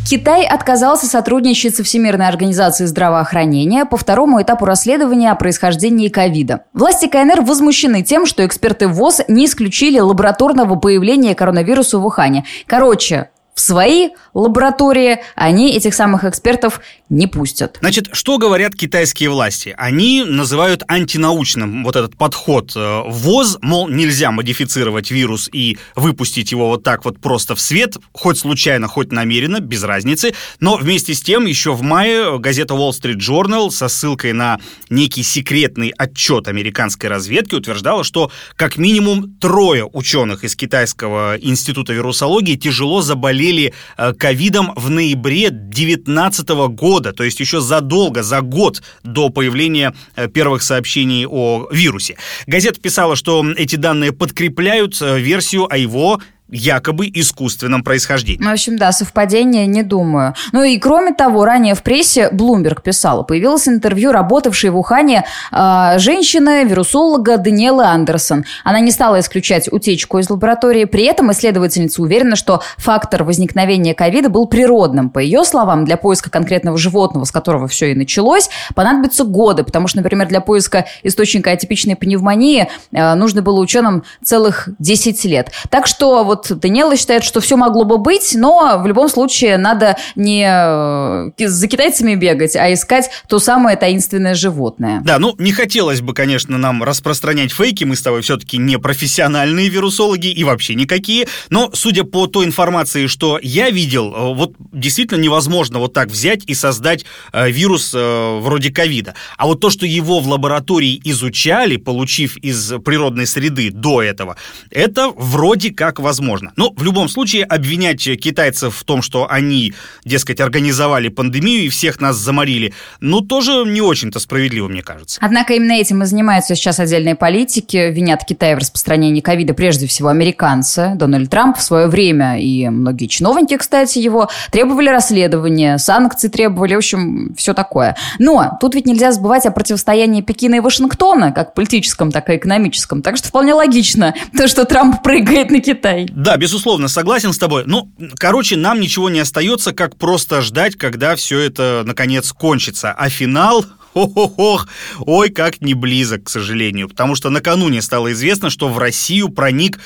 Китай 0.08 0.46
отказался 0.46 1.08
сотрудничать 1.08 1.76
со 1.76 1.84
Всемирной 1.84 2.28
организацией 2.28 2.86
здравоохранения 2.86 3.86
по 3.86 3.98
второму 3.98 4.40
этапу 4.40 4.66
расследования 4.66 5.32
о 5.32 5.36
происхождении 5.36 6.10
ковида. 6.10 6.66
Власти 6.74 7.08
КНР 7.08 7.42
возмущены 7.42 8.04
тем, 8.04 8.28
что 8.28 8.46
эксперты 8.46 8.88
ВОЗ 8.88 9.22
не 9.28 9.46
исключили 9.46 10.00
лабораторного 10.00 10.76
появления 10.76 11.34
коронавируса 11.34 11.98
в 11.98 12.06
Ухане. 12.06 12.46
Короче, 12.68 13.30
в 13.56 13.60
свои 13.60 14.10
лаборатории 14.36 15.22
они 15.36 15.76
этих 15.76 15.96
самых 15.96 16.24
экспертов 16.24 16.82
не 17.12 17.28
пустят. 17.28 17.78
Значит, 17.82 18.10
что 18.14 18.38
говорят 18.38 18.74
китайские 18.74 19.30
власти? 19.30 19.76
Они 19.78 20.24
называют 20.24 20.84
антинаучным 20.88 21.84
вот 21.84 21.98
этот 21.98 22.18
подход 22.18 22.72
э, 22.76 23.02
ВОЗ, 23.06 23.58
мол, 23.62 23.90
нельзя 23.90 24.32
модифицировать 24.32 25.12
вирус 25.12 25.50
и 25.52 25.78
выпустить 25.96 26.52
его 26.52 26.70
вот 26.70 26.84
так 26.84 27.04
вот 27.04 27.20
просто 27.20 27.54
в 27.56 27.60
свет, 27.60 27.98
хоть 28.14 28.38
случайно, 28.38 28.88
хоть 28.88 29.12
намеренно, 29.12 29.60
без 29.60 29.84
разницы. 29.84 30.34
Но 30.62 30.78
вместе 30.78 31.14
с 31.14 31.22
тем, 31.22 31.46
еще 31.46 31.74
в 31.74 31.82
мае 31.82 32.40
газета 32.40 32.76
Wall 32.76 32.92
Street 32.92 33.18
Journal 33.18 33.72
со 33.72 33.90
ссылкой 33.90 34.32
на 34.32 34.60
некий 34.90 35.24
секретный 35.24 35.90
отчет 35.90 36.48
американской 36.48 37.10
разведки 37.10 37.56
утверждала, 37.56 38.06
что 38.06 38.32
как 38.56 38.78
минимум 38.78 39.36
трое 39.36 39.86
ученых 39.86 40.46
из 40.46 40.56
Китайского 40.56 41.38
института 41.38 41.92
вирусологии 41.92 42.56
тяжело 42.56 43.02
заболели 43.02 43.74
э, 43.98 44.14
ковидом 44.14 44.72
в 44.78 44.90
ноябре 44.90 45.50
2019 45.50 46.50
года, 46.70 47.01
то 47.02 47.24
есть 47.24 47.40
еще 47.40 47.62
задолго, 47.62 48.24
за 48.24 48.42
год 48.42 48.82
до 49.04 49.30
появления 49.30 49.94
э, 50.16 50.28
первых 50.28 50.62
сообщений 50.62 51.26
о 51.28 51.68
вирусе. 51.72 52.18
Газета 52.48 52.80
писала, 52.80 53.16
что 53.16 53.46
эти 53.58 53.76
данные 53.76 54.12
подкрепляют 54.12 55.02
э, 55.02 55.20
версию 55.20 55.72
о 55.72 55.78
его 55.78 56.22
якобы 56.52 57.10
искусственном 57.14 57.84
происхождении. 57.84 58.42
Ну, 58.42 58.50
в 58.50 58.54
общем, 58.54 58.78
да, 58.78 58.92
совпадение 58.92 59.66
не 59.66 59.84
думаю. 59.84 60.36
Ну 60.52 60.64
и 60.64 60.78
кроме 60.78 61.14
того, 61.14 61.46
ранее 61.46 61.76
в 61.76 61.82
прессе 61.82 62.30
Bloomberg 62.32 62.82
писала, 62.82 63.24
появилось 63.24 63.68
интервью 63.68 64.12
работавшей 64.12 64.70
в 64.70 64.78
Ухане 64.78 65.24
э, 65.52 65.94
женщины, 65.98 66.66
вирусолога 66.66 67.38
Даниэлы 67.38 67.86
Андерсон. 67.86 68.46
Она 68.64 68.80
не 68.82 68.92
стала 68.92 69.20
исключать 69.20 69.72
утечку 69.72 70.20
из 70.20 70.30
лаборатории. 70.30 70.86
При 70.86 71.06
этом 71.06 71.32
исследовательница 71.32 72.02
уверена, 72.02 72.36
что 72.36 72.62
фактор 72.78 73.24
возникновения 73.24 73.94
ковида 73.94 74.30
был 74.30 74.46
природным. 74.48 75.10
По 75.10 75.20
ее 75.20 75.46
словам, 75.46 75.86
для 75.86 75.98
поиска 75.98 76.30
конкретного 76.30 76.78
животного, 76.78 77.24
с 77.24 77.32
которого 77.32 77.68
все 77.68 77.92
и 77.92 77.96
началось, 77.96 78.50
понадобятся 78.76 79.24
годы, 79.24 79.64
потому 79.64 79.88
что, 79.88 79.98
например, 80.00 80.28
для 80.28 80.42
поиска 80.42 80.86
источника 81.04 81.52
атипичной 81.52 81.96
пневмонии 81.96 82.68
э, 82.92 83.16
нужно 83.16 83.42
было 83.42 83.60
ученым 83.60 84.04
целых 84.24 84.70
10 84.80 85.24
лет. 85.26 85.52
Так 85.70 85.88
что 85.88 86.24
вот 86.24 86.41
вот 86.50 86.60
Даниэла 86.60 86.96
считает, 86.98 87.24
что 87.24 87.42
все 87.42 87.58
могло 87.58 87.84
бы 87.84 87.98
быть, 87.98 88.34
но 88.36 88.80
в 88.82 88.88
любом 88.88 89.10
случае 89.10 89.58
надо 89.58 89.98
не 90.16 90.46
э, 90.46 91.48
за 91.48 91.68
китайцами 91.68 92.16
бегать, 92.16 92.56
а 92.56 92.74
искать 92.74 93.10
то 93.28 93.40
самое 93.40 93.78
таинственное 93.78 94.34
животное. 94.34 95.02
Да, 95.04 95.20
ну 95.20 95.36
не 95.38 95.52
хотелось 95.52 96.02
бы, 96.02 96.14
конечно, 96.14 96.58
нам 96.58 96.84
распространять 96.84 97.52
фейки, 97.52 97.84
мы 97.84 97.96
с 97.96 98.02
тобой 98.02 98.22
все-таки 98.22 98.58
не 98.58 98.78
профессиональные 98.78 99.70
вирусологи 99.70 100.28
и 100.28 100.44
вообще 100.44 100.76
никакие, 100.76 101.28
но 101.50 101.72
судя 101.74 102.04
по 102.04 102.28
той 102.28 102.46
информации, 102.46 103.08
что 103.08 103.40
я 103.42 103.70
видел, 103.70 104.14
э, 104.14 104.34
вот 104.34 104.54
действительно 104.72 105.20
невозможно 105.20 105.80
вот 105.80 105.94
так 105.94 106.10
взять 106.10 106.44
и 106.48 106.54
создать 106.54 107.06
э, 107.34 107.50
вирус 107.50 107.92
вроде 107.94 108.72
ковида. 108.72 109.16
А 109.38 109.48
вот 109.48 109.60
то, 109.60 109.70
что 109.70 109.86
его 109.86 110.20
в 110.20 110.28
лаборатории 110.28 111.00
изучали, 111.04 111.78
получив 111.78 112.38
из 112.38 112.74
природной 112.84 113.28
среды 113.28 113.70
до 113.72 114.02
этого, 114.02 114.38
это 114.70 115.10
вроде 115.16 115.72
как 115.72 116.00
возможно 116.00 116.31
возможно. 116.32 116.54
Но 116.56 116.72
в 116.76 116.84
любом 116.84 117.10
случае 117.10 117.44
обвинять 117.44 118.04
китайцев 118.20 118.76
в 118.76 118.84
том, 118.84 119.02
что 119.02 119.28
они, 119.30 119.74
дескать, 120.06 120.40
организовали 120.40 121.10
пандемию 121.10 121.66
и 121.66 121.70
всех 121.70 122.00
нас 122.00 122.16
заморили, 122.18 122.74
ну, 123.00 123.22
тоже 123.22 123.64
не 123.66 123.82
очень-то 123.82 124.20
справедливо, 124.20 124.68
мне 124.68 124.82
кажется. 124.82 125.20
Однако 125.22 125.54
именно 125.54 125.74
этим 125.74 126.04
и 126.04 126.06
занимаются 126.06 126.56
сейчас 126.56 126.80
отдельные 126.80 127.16
политики, 127.16 127.92
винят 127.92 128.24
Китай 128.26 128.56
в 128.56 128.60
распространении 128.60 129.22
ковида 129.22 129.54
прежде 129.54 129.88
всего 129.88 130.10
американцы. 130.10 130.94
Дональд 130.96 131.30
Трамп 131.30 131.58
в 131.58 131.62
свое 131.62 131.88
время 131.88 132.40
и 132.40 132.70
многие 132.70 133.08
чиновники, 133.08 133.58
кстати, 133.58 134.00
его 134.00 134.30
требовали 134.52 134.90
расследования, 134.90 135.78
санкции 135.78 136.28
требовали, 136.28 136.76
в 136.76 136.78
общем, 136.78 137.34
все 137.38 137.54
такое. 137.54 137.96
Но 138.20 138.58
тут 138.60 138.76
ведь 138.76 138.86
нельзя 138.86 139.12
забывать 139.12 139.46
о 139.46 139.52
противостоянии 139.52 140.22
Пекина 140.22 140.56
и 140.56 140.60
Вашингтона, 140.60 141.32
как 141.32 141.54
политическом, 141.54 142.12
так 142.12 142.30
и 142.30 142.36
экономическом. 142.36 143.02
Так 143.02 143.18
что 143.18 143.28
вполне 143.28 143.54
логично 143.54 144.14
то, 144.38 144.48
что 144.48 144.66
Трамп 144.66 145.04
прыгает 145.04 145.52
на 145.52 145.60
Китай. 145.60 146.08
Да, 146.12 146.36
безусловно, 146.38 146.90
согласен 146.90 147.32
с 147.32 147.38
тобой. 147.38 147.64
Ну, 147.66 147.90
короче, 148.18 148.58
нам 148.58 148.80
ничего 148.80 149.10
не 149.10 149.20
остается, 149.20 149.72
как 149.74 149.98
просто 149.98 150.42
ждать, 150.42 150.76
когда 150.76 151.16
все 151.16 151.40
это, 151.40 151.84
наконец, 151.86 152.32
кончится. 152.34 152.92
А 152.92 153.10
финал, 153.10 153.66
Ох-ох-ох, 153.94 154.68
ой, 155.00 155.30
как 155.30 155.62
не 155.62 155.74
близок, 155.74 156.26
к 156.26 156.30
сожалению, 156.30 156.88
потому 156.88 157.16
что 157.16 157.30
накануне 157.30 157.82
стало 157.82 158.12
известно, 158.14 158.50
что 158.50 158.70
в 158.70 158.78
Россию 158.78 159.30
проник 159.30 159.80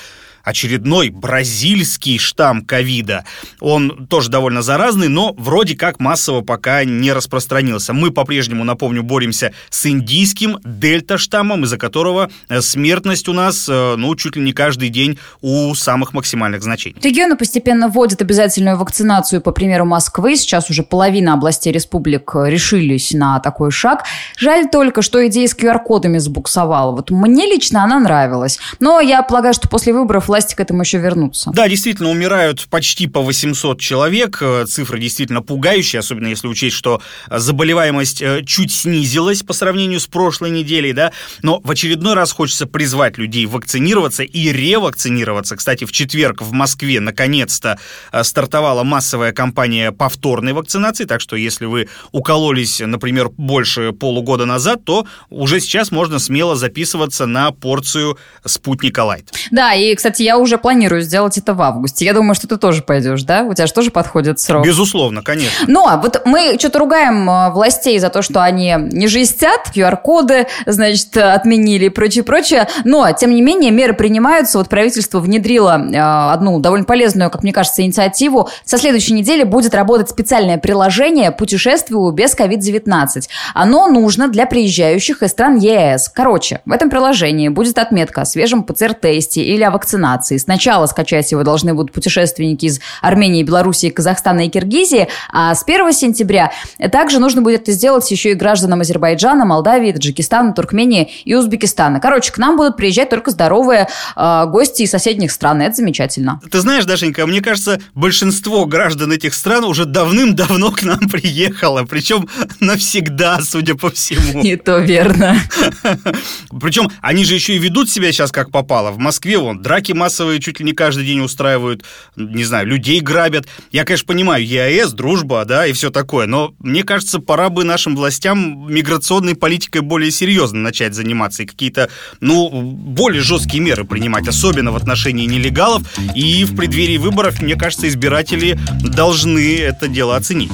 очередной 0.46 1.10
бразильский 1.10 2.20
штамм 2.20 2.64
ковида. 2.64 3.26
Он 3.60 4.08
тоже 4.08 4.30
довольно 4.30 4.62
заразный, 4.62 5.10
но 5.10 5.34
вроде 5.38 5.76
как 5.76 6.00
массово 6.00 6.42
пока 6.42 6.84
не 6.86 7.12
распространился. 7.12 7.94
Мы 7.94 8.12
по-прежнему, 8.12 8.64
напомню, 8.64 9.04
боремся 9.04 9.52
с 9.70 9.86
индийским 9.86 10.60
дельта-штаммом, 10.64 11.64
из-за 11.66 11.78
которого 11.78 12.30
э, 12.48 12.62
смертность 12.62 13.28
у 13.28 13.34
нас, 13.34 13.68
э, 13.68 13.96
ну, 13.98 14.16
чуть 14.16 14.36
ли 14.36 14.44
не 14.44 14.54
каждый 14.54 14.90
день 14.90 15.18
у 15.42 15.74
самых 15.74 16.14
максимальных 16.14 16.64
значений. 16.64 16.98
Регионы 17.02 17.36
постепенно 17.36 17.90
вводят 17.90 18.22
обязательную 18.22 18.78
вакцинацию, 18.78 19.42
по 19.42 19.52
примеру 19.52 19.86
Москвы. 19.86 20.36
Сейчас 20.36 20.70
уже 20.70 20.84
половина 20.84 21.34
областей 21.34 21.72
республик 21.72 22.36
решились 22.36 23.12
на 23.12 23.40
такой 23.40 23.72
шаг. 23.72 24.04
Жаль 24.38 24.70
только, 24.70 25.02
что 25.02 25.26
идея 25.28 25.48
с 25.48 25.56
QR-кодами 25.56 26.18
сбуксовала. 26.20 26.92
Вот 26.92 27.12
мне 27.12 27.46
лично 27.46 27.84
она 27.84 28.00
нравилась. 28.00 28.60
Но 28.80 29.00
я 29.00 29.24
полагаю, 29.24 29.54
что 29.54 29.68
после 29.68 29.94
выборов 29.94 30.30
власти 30.36 30.54
к 30.54 30.60
этому 30.60 30.82
еще 30.82 30.98
вернутся. 30.98 31.52
Да, 31.54 31.70
действительно, 31.70 32.10
умирают 32.10 32.68
почти 32.70 33.08
по 33.08 33.22
800 33.22 33.80
человек. 33.80 34.40
Э, 34.42 34.66
цифры 34.68 35.00
действительно 35.00 35.42
пугающие, 35.42 36.02
особенно 36.02 36.28
если 36.28 36.48
учесть, 36.50 36.76
что 36.76 37.02
заболеваемость 37.32 38.22
э, 38.22 38.44
чуть 38.46 38.74
снизилась 38.74 39.44
по 39.44 39.54
сравнению 39.54 40.02
с 40.02 40.08
прошлой 40.08 40.50
неделей, 40.50 40.92
да. 40.92 41.14
Но 41.42 41.62
в 41.62 41.72
очередной 41.72 42.16
раз 42.16 42.34
хочется 42.34 42.66
призвать 42.68 43.18
людей 43.18 43.46
вакцинироваться 43.46 44.24
и 44.24 44.52
ревакцинироваться. 44.52 45.56
Кстати, 45.56 45.86
в 45.86 45.94
четверг 45.94 46.42
в 46.42 46.52
Москве 46.52 47.00
наконец-то 47.00 47.80
э, 48.12 48.24
стартовала 48.26 48.84
массовая 48.84 49.32
кампания 49.32 49.94
повторной 49.94 50.52
вакцинации, 50.52 51.06
так 51.06 51.22
что 51.22 51.38
если 51.38 51.64
вы 51.64 51.88
укололись, 52.12 52.82
например, 52.82 53.30
больше 53.30 53.94
полугода 53.94 54.46
назад, 54.46 54.84
то 54.84 55.08
уже 55.30 55.62
сейчас 55.62 55.92
можно 55.92 56.20
смело 56.20 56.58
записываться 56.58 57.26
на 57.26 57.52
порцию 57.52 58.18
спутника 58.44 59.06
Лайт. 59.06 59.32
Да, 59.52 59.74
и, 59.74 59.96
кстати, 59.96 60.25
я 60.26 60.38
уже 60.38 60.58
планирую 60.58 61.02
сделать 61.02 61.38
это 61.38 61.54
в 61.54 61.62
августе. 61.62 62.04
Я 62.04 62.14
думаю, 62.14 62.36
что 62.36 62.48
ты 62.48 62.58
тоже 62.58 62.82
пойдешь, 62.82 63.24
да? 63.24 63.44
У 63.44 63.54
тебя 63.54 63.68
же 63.68 63.74
тоже 63.74 63.92
подходит 63.92 64.40
срок. 64.40 64.66
Безусловно, 64.66 65.22
конечно. 65.22 65.66
Но 65.68 66.00
вот 66.02 66.24
мы 66.26 66.58
что-то 66.60 66.80
ругаем 66.80 67.30
э, 67.30 67.52
властей 67.52 68.00
за 68.00 68.10
то, 68.10 68.22
что 68.22 68.42
они 68.44 68.76
не 68.92 69.08
жестят, 69.08 69.72
QR-коды, 69.74 70.48
значит, 70.66 71.16
отменили 71.16 71.86
и 71.86 71.90
прочее, 71.90 72.24
прочее. 72.24 72.68
Но, 72.84 73.12
тем 73.12 73.34
не 73.34 73.42
менее, 73.42 73.72
меры 73.72 73.94
принимаются. 73.94 74.58
Вот 74.58 74.68
правительство 74.68 75.20
внедрило 75.20 75.80
э, 75.80 76.32
одну 76.34 76.60
довольно 76.60 76.86
полезную, 76.86 77.30
как 77.30 77.44
мне 77.44 77.54
кажется, 77.54 77.84
инициативу. 77.84 78.50
Со 78.64 78.78
следующей 78.78 79.14
недели 79.14 79.44
будет 79.44 79.76
работать 79.76 80.10
специальное 80.10 80.58
приложение 80.58 81.32
«Путешествию 81.32 82.10
без 82.12 82.36
COVID-19». 82.36 83.06
Оно 83.54 83.88
нужно 83.88 84.28
для 84.28 84.48
приезжающих 84.48 85.22
из 85.22 85.32
стран 85.32 85.58
ЕС. 85.58 86.10
Короче, 86.10 86.62
в 86.66 86.72
этом 86.72 86.90
приложении 86.90 87.50
будет 87.50 87.78
отметка 87.78 88.22
о 88.22 88.26
свежем 88.26 88.64
ПЦР-тесте 88.64 89.44
или 89.44 89.64
о 89.64 89.72
вакцинации 89.72 90.15
вакцинации. 90.16 90.38
Сначала 90.38 90.86
скачать 90.88 91.32
его 91.32 91.44
должны 91.44 91.74
будут 91.74 91.92
путешественники 91.92 92.66
из 92.66 92.80
Армении, 93.02 93.44
Белоруссии, 93.44 93.90
Казахстана 93.90 94.46
и 94.46 94.50
Киргизии, 94.50 95.08
а 95.32 95.54
с 95.54 95.64
1 95.64 95.94
сентября 95.94 96.52
также 96.92 97.20
нужно 97.20 97.42
будет 97.42 97.62
это 97.62 97.72
сделать 97.72 98.10
еще 98.12 98.32
и 98.32 98.34
гражданам 98.34 98.82
Азербайджана, 98.82 99.46
Молдавии, 99.46 99.92
Таджикистана, 99.92 100.54
Туркмении 100.54 101.10
и 101.26 101.36
Узбекистана. 101.36 102.00
Короче, 102.00 102.32
к 102.32 102.38
нам 102.38 102.58
будут 102.58 102.78
приезжать 102.78 103.10
только 103.10 103.32
здоровые 103.32 103.88
э, 104.16 104.46
гости 104.48 104.84
из 104.84 104.92
соседних 104.92 105.32
стран. 105.32 105.62
Это 105.62 105.76
замечательно. 105.76 106.40
Ты 106.50 106.60
знаешь, 106.60 106.86
Дашенька, 106.86 107.26
мне 107.26 107.42
кажется, 107.42 107.80
большинство 107.94 108.66
граждан 108.66 109.12
этих 109.12 109.34
стран 109.34 109.64
уже 109.64 109.86
давным-давно 109.86 110.72
к 110.72 110.84
нам 110.84 111.10
приехало, 111.10 111.84
причем 111.84 112.28
навсегда, 112.60 113.40
судя 113.42 113.76
по 113.76 113.90
всему. 113.90 114.44
Не 114.44 114.56
то 114.56 114.78
верно. 114.80 115.38
Причем 116.62 116.90
они 117.02 117.26
же 117.26 117.36
еще 117.36 117.56
и 117.56 117.58
ведут 117.58 117.90
себя 117.90 118.12
сейчас 118.12 118.32
как 118.32 118.52
попало. 118.52 118.92
В 118.92 118.98
Москве 118.98 119.38
вон 119.38 119.62
драки 119.62 119.92
массовые 119.96 120.40
чуть 120.40 120.60
ли 120.60 120.66
не 120.66 120.74
каждый 120.74 121.06
день 121.06 121.22
устраивают, 121.22 121.84
не 122.16 122.44
знаю, 122.44 122.68
людей 122.68 123.00
грабят. 123.00 123.48
Я, 123.72 123.86
конечно, 123.86 124.06
понимаю, 124.06 124.46
ЕАЭС, 124.46 124.94
дружба, 124.94 125.46
да, 125.46 125.66
и 125.66 125.74
все 125.74 125.90
такое, 125.90 126.28
но 126.28 126.54
мне 126.60 126.84
кажется, 126.84 127.20
пора 127.20 127.50
бы 127.50 127.64
нашим 127.64 127.96
властям 127.96 128.72
миграционной 128.72 129.36
политикой 129.36 129.82
более 129.82 130.12
серьезно 130.12 130.60
начать 130.60 130.94
заниматься 130.94 131.44
и 131.44 131.46
какие-то, 131.46 131.90
ну, 132.20 132.50
более 132.62 133.22
жесткие 133.22 133.62
меры 133.64 133.84
принимать, 133.86 134.28
особенно 134.28 134.72
в 134.72 134.76
отношении 134.76 135.26
нелегалов. 135.26 135.84
И 136.16 136.44
в 136.44 136.56
преддверии 136.56 136.98
выборов, 136.98 137.42
мне 137.42 137.56
кажется, 137.56 137.88
избиратели 137.88 138.58
должны 138.82 139.58
это 139.60 139.88
дело 139.88 140.16
оценить. 140.16 140.52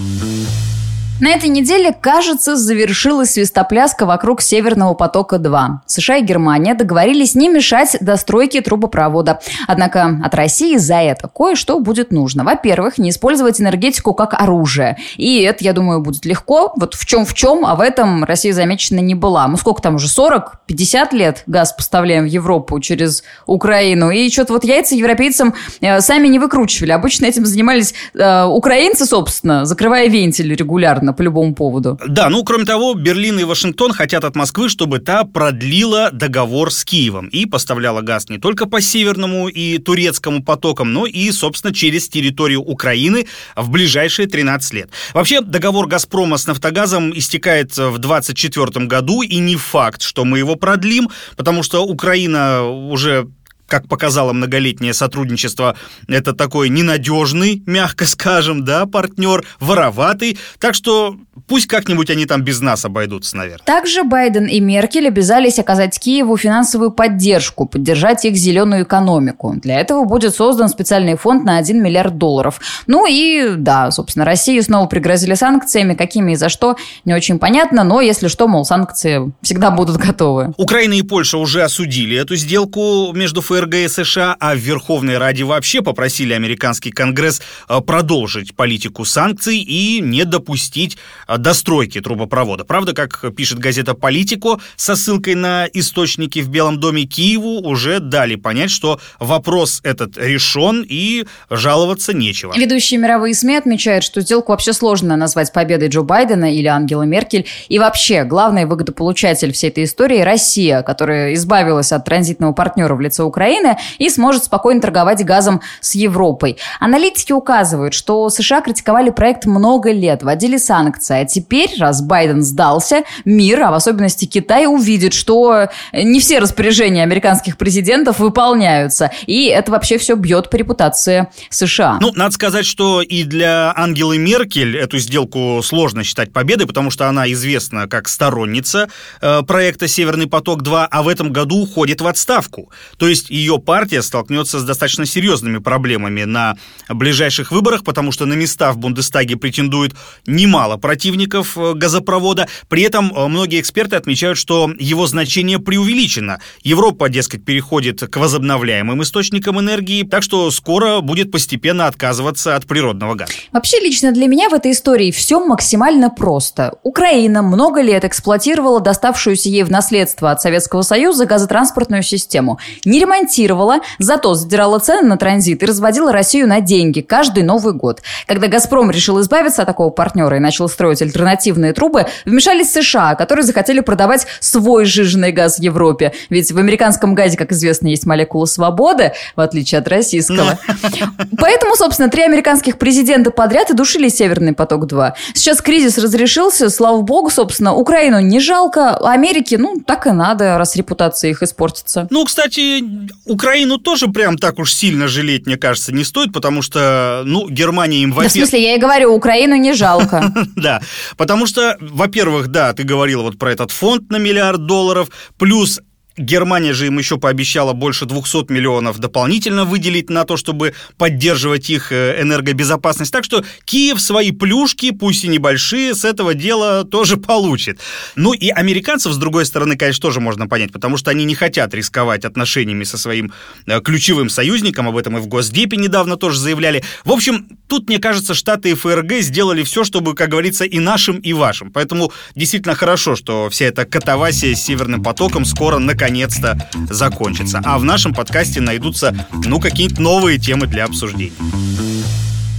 На 1.21 1.29
этой 1.29 1.49
неделе, 1.49 1.93
кажется, 1.93 2.55
завершилась 2.55 3.33
свистопляска 3.33 4.07
вокруг 4.07 4.41
Северного 4.41 4.95
потока-2. 4.95 5.67
США 5.85 6.17
и 6.17 6.23
Германия 6.23 6.73
договорились 6.73 7.35
не 7.35 7.47
мешать 7.47 7.95
достройке 8.01 8.61
трубопровода. 8.61 9.39
Однако 9.67 10.19
от 10.23 10.33
России 10.33 10.77
за 10.77 10.95
это 10.95 11.27
кое-что 11.27 11.79
будет 11.79 12.11
нужно. 12.11 12.43
Во-первых, 12.43 12.97
не 12.97 13.11
использовать 13.11 13.61
энергетику 13.61 14.15
как 14.15 14.33
оружие. 14.33 14.97
И 15.15 15.41
это, 15.43 15.63
я 15.63 15.73
думаю, 15.73 16.01
будет 16.01 16.25
легко. 16.25 16.73
Вот 16.75 16.95
в 16.95 17.05
чем 17.05 17.23
в 17.23 17.35
чем, 17.35 17.67
а 17.67 17.75
в 17.75 17.81
этом 17.81 18.23
Россия 18.23 18.51
замечена 18.51 18.97
не 18.97 19.13
была. 19.13 19.47
Мы 19.47 19.59
сколько 19.59 19.79
там 19.79 19.95
уже, 19.95 20.07
40-50 20.07 21.15
лет 21.15 21.43
газ 21.45 21.71
поставляем 21.73 22.23
в 22.23 22.29
Европу 22.29 22.79
через 22.79 23.23
Украину. 23.45 24.09
И 24.09 24.27
что-то 24.31 24.53
вот 24.53 24.63
яйца 24.63 24.95
европейцам 24.95 25.53
э, 25.81 26.01
сами 26.01 26.27
не 26.29 26.39
выкручивали. 26.39 26.93
Обычно 26.93 27.27
этим 27.27 27.45
занимались 27.45 27.93
э, 28.15 28.45
украинцы, 28.45 29.05
собственно, 29.05 29.65
закрывая 29.65 30.07
вентиль 30.07 30.55
регулярно 30.55 31.10
постоянно, 31.11 31.13
по 31.13 31.21
любому 31.21 31.55
поводу. 31.55 31.99
Да, 32.07 32.29
ну, 32.29 32.43
кроме 32.43 32.65
того, 32.65 32.93
Берлин 32.93 33.39
и 33.39 33.43
Вашингтон 33.43 33.93
хотят 33.93 34.23
от 34.23 34.35
Москвы, 34.35 34.69
чтобы 34.69 34.99
та 34.99 35.23
продлила 35.23 36.09
договор 36.11 36.71
с 36.71 36.83
Киевом 36.83 37.27
и 37.27 37.45
поставляла 37.45 38.01
газ 38.01 38.29
не 38.29 38.37
только 38.37 38.65
по 38.65 38.81
северному 38.81 39.47
и 39.47 39.77
турецкому 39.77 40.43
потокам, 40.43 40.93
но 40.93 41.05
и, 41.05 41.31
собственно, 41.31 41.73
через 41.73 42.09
территорию 42.09 42.61
Украины 42.61 43.25
в 43.55 43.69
ближайшие 43.69 44.27
13 44.27 44.73
лет. 44.73 44.89
Вообще, 45.13 45.41
договор 45.41 45.87
«Газпрома» 45.87 46.37
с 46.37 46.47
«Нафтогазом» 46.47 47.11
истекает 47.17 47.71
в 47.71 47.97
2024 47.97 48.85
году, 48.87 49.21
и 49.21 49.39
не 49.39 49.55
факт, 49.55 50.01
что 50.01 50.25
мы 50.25 50.39
его 50.39 50.55
продлим, 50.55 51.09
потому 51.37 51.63
что 51.63 51.85
Украина 51.85 52.63
уже 52.63 53.27
как 53.71 53.87
показало 53.87 54.33
многолетнее 54.33 54.93
сотрудничество, 54.93 55.77
это 56.09 56.33
такой 56.33 56.67
ненадежный, 56.67 57.63
мягко 57.65 58.05
скажем, 58.05 58.65
да, 58.65 58.85
партнер, 58.85 59.45
вороватый. 59.61 60.37
Так 60.59 60.75
что 60.75 61.15
пусть 61.47 61.67
как-нибудь 61.67 62.09
они 62.09 62.25
там 62.25 62.41
без 62.41 62.61
нас 62.61 62.85
обойдутся, 62.85 63.37
наверное. 63.37 63.65
Также 63.65 64.03
Байден 64.03 64.45
и 64.45 64.59
Меркель 64.59 65.07
обязались 65.07 65.59
оказать 65.59 65.99
Киеву 65.99 66.37
финансовую 66.37 66.91
поддержку, 66.91 67.65
поддержать 67.65 68.25
их 68.25 68.35
зеленую 68.35 68.83
экономику. 68.83 69.55
Для 69.61 69.79
этого 69.79 70.03
будет 70.03 70.35
создан 70.35 70.69
специальный 70.69 71.15
фонд 71.15 71.43
на 71.45 71.57
1 71.57 71.81
миллиард 71.81 72.17
долларов. 72.17 72.59
Ну 72.87 73.05
и, 73.07 73.55
да, 73.55 73.91
собственно, 73.91 74.25
Россию 74.25 74.63
снова 74.63 74.87
пригрозили 74.87 75.33
санкциями, 75.33 75.93
какими 75.93 76.33
и 76.33 76.35
за 76.35 76.49
что, 76.49 76.75
не 77.05 77.13
очень 77.13 77.39
понятно, 77.39 77.83
но 77.83 78.01
если 78.01 78.27
что, 78.27 78.47
мол, 78.47 78.65
санкции 78.65 79.31
всегда 79.41 79.71
будут 79.71 79.97
готовы. 79.97 80.53
Украина 80.57 80.93
и 80.93 81.01
Польша 81.01 81.37
уже 81.37 81.63
осудили 81.63 82.17
эту 82.17 82.35
сделку 82.35 83.11
между 83.13 83.41
ФРГ 83.41 83.75
и 83.75 83.87
США, 83.87 84.35
а 84.39 84.55
в 84.55 84.57
Верховной 84.57 85.17
Раде 85.17 85.43
вообще 85.43 85.81
попросили 85.81 86.33
американский 86.33 86.91
Конгресс 86.91 87.41
э, 87.67 87.79
продолжить 87.81 88.55
политику 88.55 89.05
санкций 89.05 89.57
и 89.57 90.01
не 90.01 90.25
допустить 90.25 90.97
э, 91.27 91.30
достройки 91.37 92.01
трубопровода. 92.01 92.63
Правда, 92.63 92.93
как 92.93 93.23
пишет 93.35 93.59
газета 93.59 93.93
«Политико», 93.93 94.59
со 94.75 94.95
ссылкой 94.95 95.35
на 95.35 95.67
источники 95.73 96.39
в 96.39 96.49
Белом 96.49 96.79
доме 96.79 97.03
Киеву 97.03 97.61
уже 97.67 97.99
дали 97.99 98.35
понять, 98.35 98.71
что 98.71 98.99
вопрос 99.19 99.81
этот 99.83 100.17
решен 100.17 100.85
и 100.87 101.25
жаловаться 101.49 102.13
нечего. 102.13 102.53
Ведущие 102.55 102.99
мировые 102.99 103.33
СМИ 103.33 103.57
отмечают, 103.57 104.03
что 104.03 104.21
сделку 104.21 104.51
вообще 104.51 104.73
сложно 104.73 105.15
назвать 105.15 105.51
победой 105.53 105.89
Джо 105.89 106.01
Байдена 106.01 106.53
или 106.53 106.67
Ангела 106.67 107.03
Меркель. 107.03 107.45
И 107.69 107.79
вообще, 107.79 108.23
главный 108.23 108.65
выгодополучатель 108.65 109.51
всей 109.53 109.69
этой 109.69 109.83
истории– 109.85 110.19
Россия, 110.21 110.81
которая 110.81 111.33
избавилась 111.33 111.91
от 111.91 112.05
транзитного 112.05 112.53
партнера 112.53 112.95
в 112.95 113.01
лице 113.01 113.23
Украины 113.23 113.77
и 113.97 114.09
сможет 114.09 114.43
спокойно 114.43 114.81
торговать 114.81 115.23
газом 115.23 115.61
с 115.79 115.95
Европой. 115.95 116.57
Аналитики 116.79 117.31
указывают, 117.31 117.93
что 117.93 118.29
США 118.29 118.61
критиковали 118.61 119.09
проект 119.09 119.45
много 119.45 119.91
лет, 119.91 120.23
вводили 120.23 120.57
санкции, 120.57 121.10
а 121.15 121.25
теперь, 121.25 121.69
раз 121.79 122.01
Байден 122.01 122.41
сдался, 122.43 123.03
мир, 123.25 123.61
а 123.61 123.71
в 123.71 123.75
особенности 123.75 124.25
Китай, 124.25 124.65
увидит, 124.65 125.13
что 125.13 125.69
не 125.93 126.19
все 126.19 126.39
распоряжения 126.39 127.03
американских 127.03 127.57
президентов 127.57 128.19
выполняются, 128.19 129.11
и 129.25 129.45
это 129.45 129.71
вообще 129.71 129.97
все 129.97 130.15
бьет 130.15 130.49
по 130.49 130.55
репутации 130.55 131.27
США. 131.49 131.97
Ну, 132.01 132.11
надо 132.13 132.33
сказать, 132.33 132.65
что 132.65 133.01
и 133.01 133.23
для 133.23 133.73
Ангелы 133.75 134.17
Меркель 134.17 134.77
эту 134.77 134.99
сделку 134.99 135.61
сложно 135.63 136.03
считать 136.03 136.31
победой, 136.33 136.67
потому 136.67 136.91
что 136.91 137.07
она 137.07 137.31
известна 137.31 137.87
как 137.87 138.07
сторонница 138.07 138.89
э, 139.21 139.41
проекта 139.43 139.87
«Северный 139.87 140.27
поток-2», 140.27 140.87
а 140.89 141.03
в 141.03 141.07
этом 141.07 141.31
году 141.31 141.63
уходит 141.63 142.01
в 142.01 142.07
отставку. 142.07 142.71
То 142.97 143.07
есть 143.07 143.29
ее 143.29 143.59
партия 143.59 144.01
столкнется 144.01 144.59
с 144.59 144.63
достаточно 144.63 145.05
серьезными 145.05 145.57
проблемами 145.57 146.23
на 146.23 146.57
ближайших 146.89 147.51
выборах, 147.51 147.83
потому 147.83 148.11
что 148.11 148.25
на 148.25 148.33
места 148.33 148.71
в 148.71 148.77
Бундестаге 148.77 149.37
претендует 149.37 149.93
немало 150.25 150.77
противников 150.77 151.00
э, 151.05 151.73
газопровода. 151.73 152.47
При 152.69 152.83
этом 152.83 153.11
э, 153.15 153.27
многие 153.27 153.59
эксперты 153.59 153.95
отмечают, 153.95 154.37
что 154.37 154.71
его 154.79 155.07
значение 155.07 155.59
преувеличено. 155.59 156.39
Европа, 156.63 157.09
дескать, 157.09 157.45
переходит 157.45 158.01
к 158.01 158.17
возобновляемым 158.17 159.03
источникам 159.03 159.59
энергии, 159.59 160.03
так 160.03 160.23
что 160.23 160.49
скоро 160.51 161.01
будет 161.01 161.31
постепенно 161.31 161.87
отказываться 161.87 162.55
от 162.55 162.65
природного 162.65 163.15
газа. 163.15 163.31
Вообще, 163.51 163.79
лично 163.79 164.11
для 164.11 164.27
меня 164.27 164.49
в 164.49 164.53
этой 164.53 164.71
истории 164.71 165.11
все 165.11 165.43
максимально 165.45 166.09
просто. 166.09 166.73
Украина 166.83 167.41
много 167.41 167.81
лет 167.81 168.05
эксплуатировала 168.05 168.79
доставшуюся 168.79 169.49
ей 169.49 169.63
в 169.63 169.71
наследство 169.71 170.31
от 170.31 170.41
Советского 170.41 170.81
Союза 170.81 171.25
газотранспортную 171.25 172.03
систему. 172.03 172.59
Не 172.85 172.99
ремонтировала, 172.99 173.79
зато 173.99 174.33
задирала 174.33 174.79
цены 174.79 175.07
на 175.07 175.17
транзит 175.17 175.63
и 175.63 175.65
разводила 175.65 176.11
Россию 176.11 176.47
на 176.47 176.61
деньги 176.61 177.01
каждый 177.01 177.43
Новый 177.43 177.73
год. 177.73 178.01
Когда 178.27 178.47
«Газпром» 178.47 178.91
решил 178.91 179.21
избавиться 179.21 179.61
от 179.61 179.67
такого 179.67 179.89
партнера 179.89 180.37
и 180.37 180.39
начал 180.39 180.67
строить 180.67 180.90
альтернативные 180.99 181.73
трубы, 181.73 182.07
вмешались 182.25 182.71
США, 182.71 183.13
которые 183.13 183.45
захотели 183.45 183.81
продавать 183.81 184.25
свой 184.39 184.85
жиженый 184.85 185.31
газ 185.31 185.59
в 185.59 185.61
Европе. 185.61 186.13
Ведь 186.29 186.51
в 186.51 186.57
американском 186.57 187.13
газе, 187.13 187.37
как 187.37 187.51
известно, 187.51 187.87
есть 187.87 188.07
молекула 188.07 188.45
свободы, 188.45 189.13
в 189.35 189.41
отличие 189.41 189.77
от 189.77 189.87
российского. 189.87 190.57
Поэтому, 191.37 191.75
собственно, 191.75 192.09
три 192.09 192.23
американских 192.23 192.79
президента 192.79 193.29
подряд 193.29 193.69
и 193.69 193.73
душили 193.73 194.09
«Северный 194.09 194.53
поток-2». 194.53 195.13
Сейчас 195.35 195.61
кризис 195.61 195.97
разрешился, 195.97 196.69
слава 196.69 197.01
богу, 197.01 197.29
собственно, 197.29 197.75
Украину 197.75 198.19
не 198.19 198.39
жалко, 198.39 198.97
Америке, 198.97 199.57
ну, 199.57 199.79
так 199.85 200.07
и 200.07 200.11
надо, 200.11 200.57
раз 200.57 200.75
репутация 200.75 201.31
их 201.31 201.43
испортится. 201.43 202.07
Ну, 202.09 202.25
кстати, 202.25 202.83
Украину 203.25 203.77
тоже 203.77 204.07
прям 204.07 204.37
так 204.37 204.59
уж 204.59 204.73
сильно 204.73 205.07
жалеть, 205.07 205.45
мне 205.45 205.57
кажется, 205.57 205.93
не 205.93 206.03
стоит, 206.03 206.33
потому 206.33 206.61
что, 206.61 207.23
ну, 207.25 207.49
Германия 207.49 207.99
им, 207.99 208.11
во-первых... 208.11 208.33
Да, 208.33 208.39
в 208.39 208.49
смысле, 208.49 208.63
я 208.63 208.75
и 208.75 208.79
говорю, 208.79 209.13
Украину 209.13 209.55
не 209.55 209.73
жалко. 209.73 210.31
Да, 210.55 210.80
потому 211.17 211.45
что, 211.45 211.77
во-первых, 211.79 212.47
да, 212.47 212.73
ты 212.73 212.83
говорила 212.83 213.23
вот 213.23 213.37
про 213.37 213.51
этот 213.51 213.71
фонд 213.71 214.09
на 214.09 214.17
миллиард 214.17 214.65
долларов, 214.65 215.09
плюс 215.37 215.79
Германия 216.17 216.73
же 216.73 216.87
им 216.87 216.97
еще 216.97 217.17
пообещала 217.17 217.73
больше 217.73 218.05
200 218.05 218.51
миллионов 218.51 218.99
дополнительно 218.99 219.63
выделить 219.63 220.09
на 220.09 220.25
то, 220.25 220.35
чтобы 220.35 220.73
поддерживать 220.97 221.69
их 221.69 221.91
э, 221.91 222.21
энергобезопасность. 222.21 223.13
Так 223.13 223.23
что 223.23 223.45
Киев 223.63 224.01
свои 224.01 224.31
плюшки, 224.31 224.91
пусть 224.91 225.23
и 225.23 225.29
небольшие, 225.29 225.95
с 225.95 226.03
этого 226.03 226.33
дела 226.33 226.83
тоже 226.83 227.15
получит. 227.15 227.79
Ну 228.15 228.33
и 228.33 228.49
американцев, 228.49 229.13
с 229.13 229.17
другой 229.17 229.45
стороны, 229.45 229.77
конечно, 229.77 230.01
тоже 230.01 230.19
можно 230.19 230.47
понять, 230.47 230.73
потому 230.73 230.97
что 230.97 231.11
они 231.11 231.23
не 231.23 231.35
хотят 231.35 231.73
рисковать 231.73 232.25
отношениями 232.25 232.83
со 232.83 232.97
своим 232.97 233.31
э, 233.65 233.79
ключевым 233.79 234.29
союзником, 234.29 234.89
об 234.89 234.97
этом 234.97 235.17
и 235.17 235.21
в 235.21 235.27
Госдепе 235.27 235.77
недавно 235.77 236.17
тоже 236.17 236.39
заявляли. 236.39 236.83
В 237.05 237.11
общем, 237.11 237.47
тут, 237.69 237.87
мне 237.87 237.99
кажется, 237.99 238.33
Штаты 238.33 238.71
и 238.71 238.73
ФРГ 238.73 239.21
сделали 239.21 239.63
все, 239.63 239.85
чтобы, 239.85 240.13
как 240.13 240.29
говорится, 240.29 240.65
и 240.65 240.79
нашим, 240.79 241.19
и 241.19 241.31
вашим. 241.31 241.71
Поэтому 241.71 242.11
действительно 242.35 242.75
хорошо, 242.75 243.15
что 243.15 243.49
вся 243.49 243.65
эта 243.65 243.85
катавасия 243.85 244.55
с 244.55 244.61
Северным 244.61 245.01
потоком 245.01 245.45
скоро 245.45 245.77
наконец 245.79 246.00
наконец-то 246.01 246.57
закончится. 246.89 247.61
А 247.63 247.77
в 247.77 247.83
нашем 247.83 248.13
подкасте 248.13 248.59
найдутся, 248.59 249.13
ну, 249.45 249.59
какие-нибудь 249.59 249.99
новые 249.99 250.39
темы 250.39 250.65
для 250.65 250.85
обсуждения. 250.85 251.31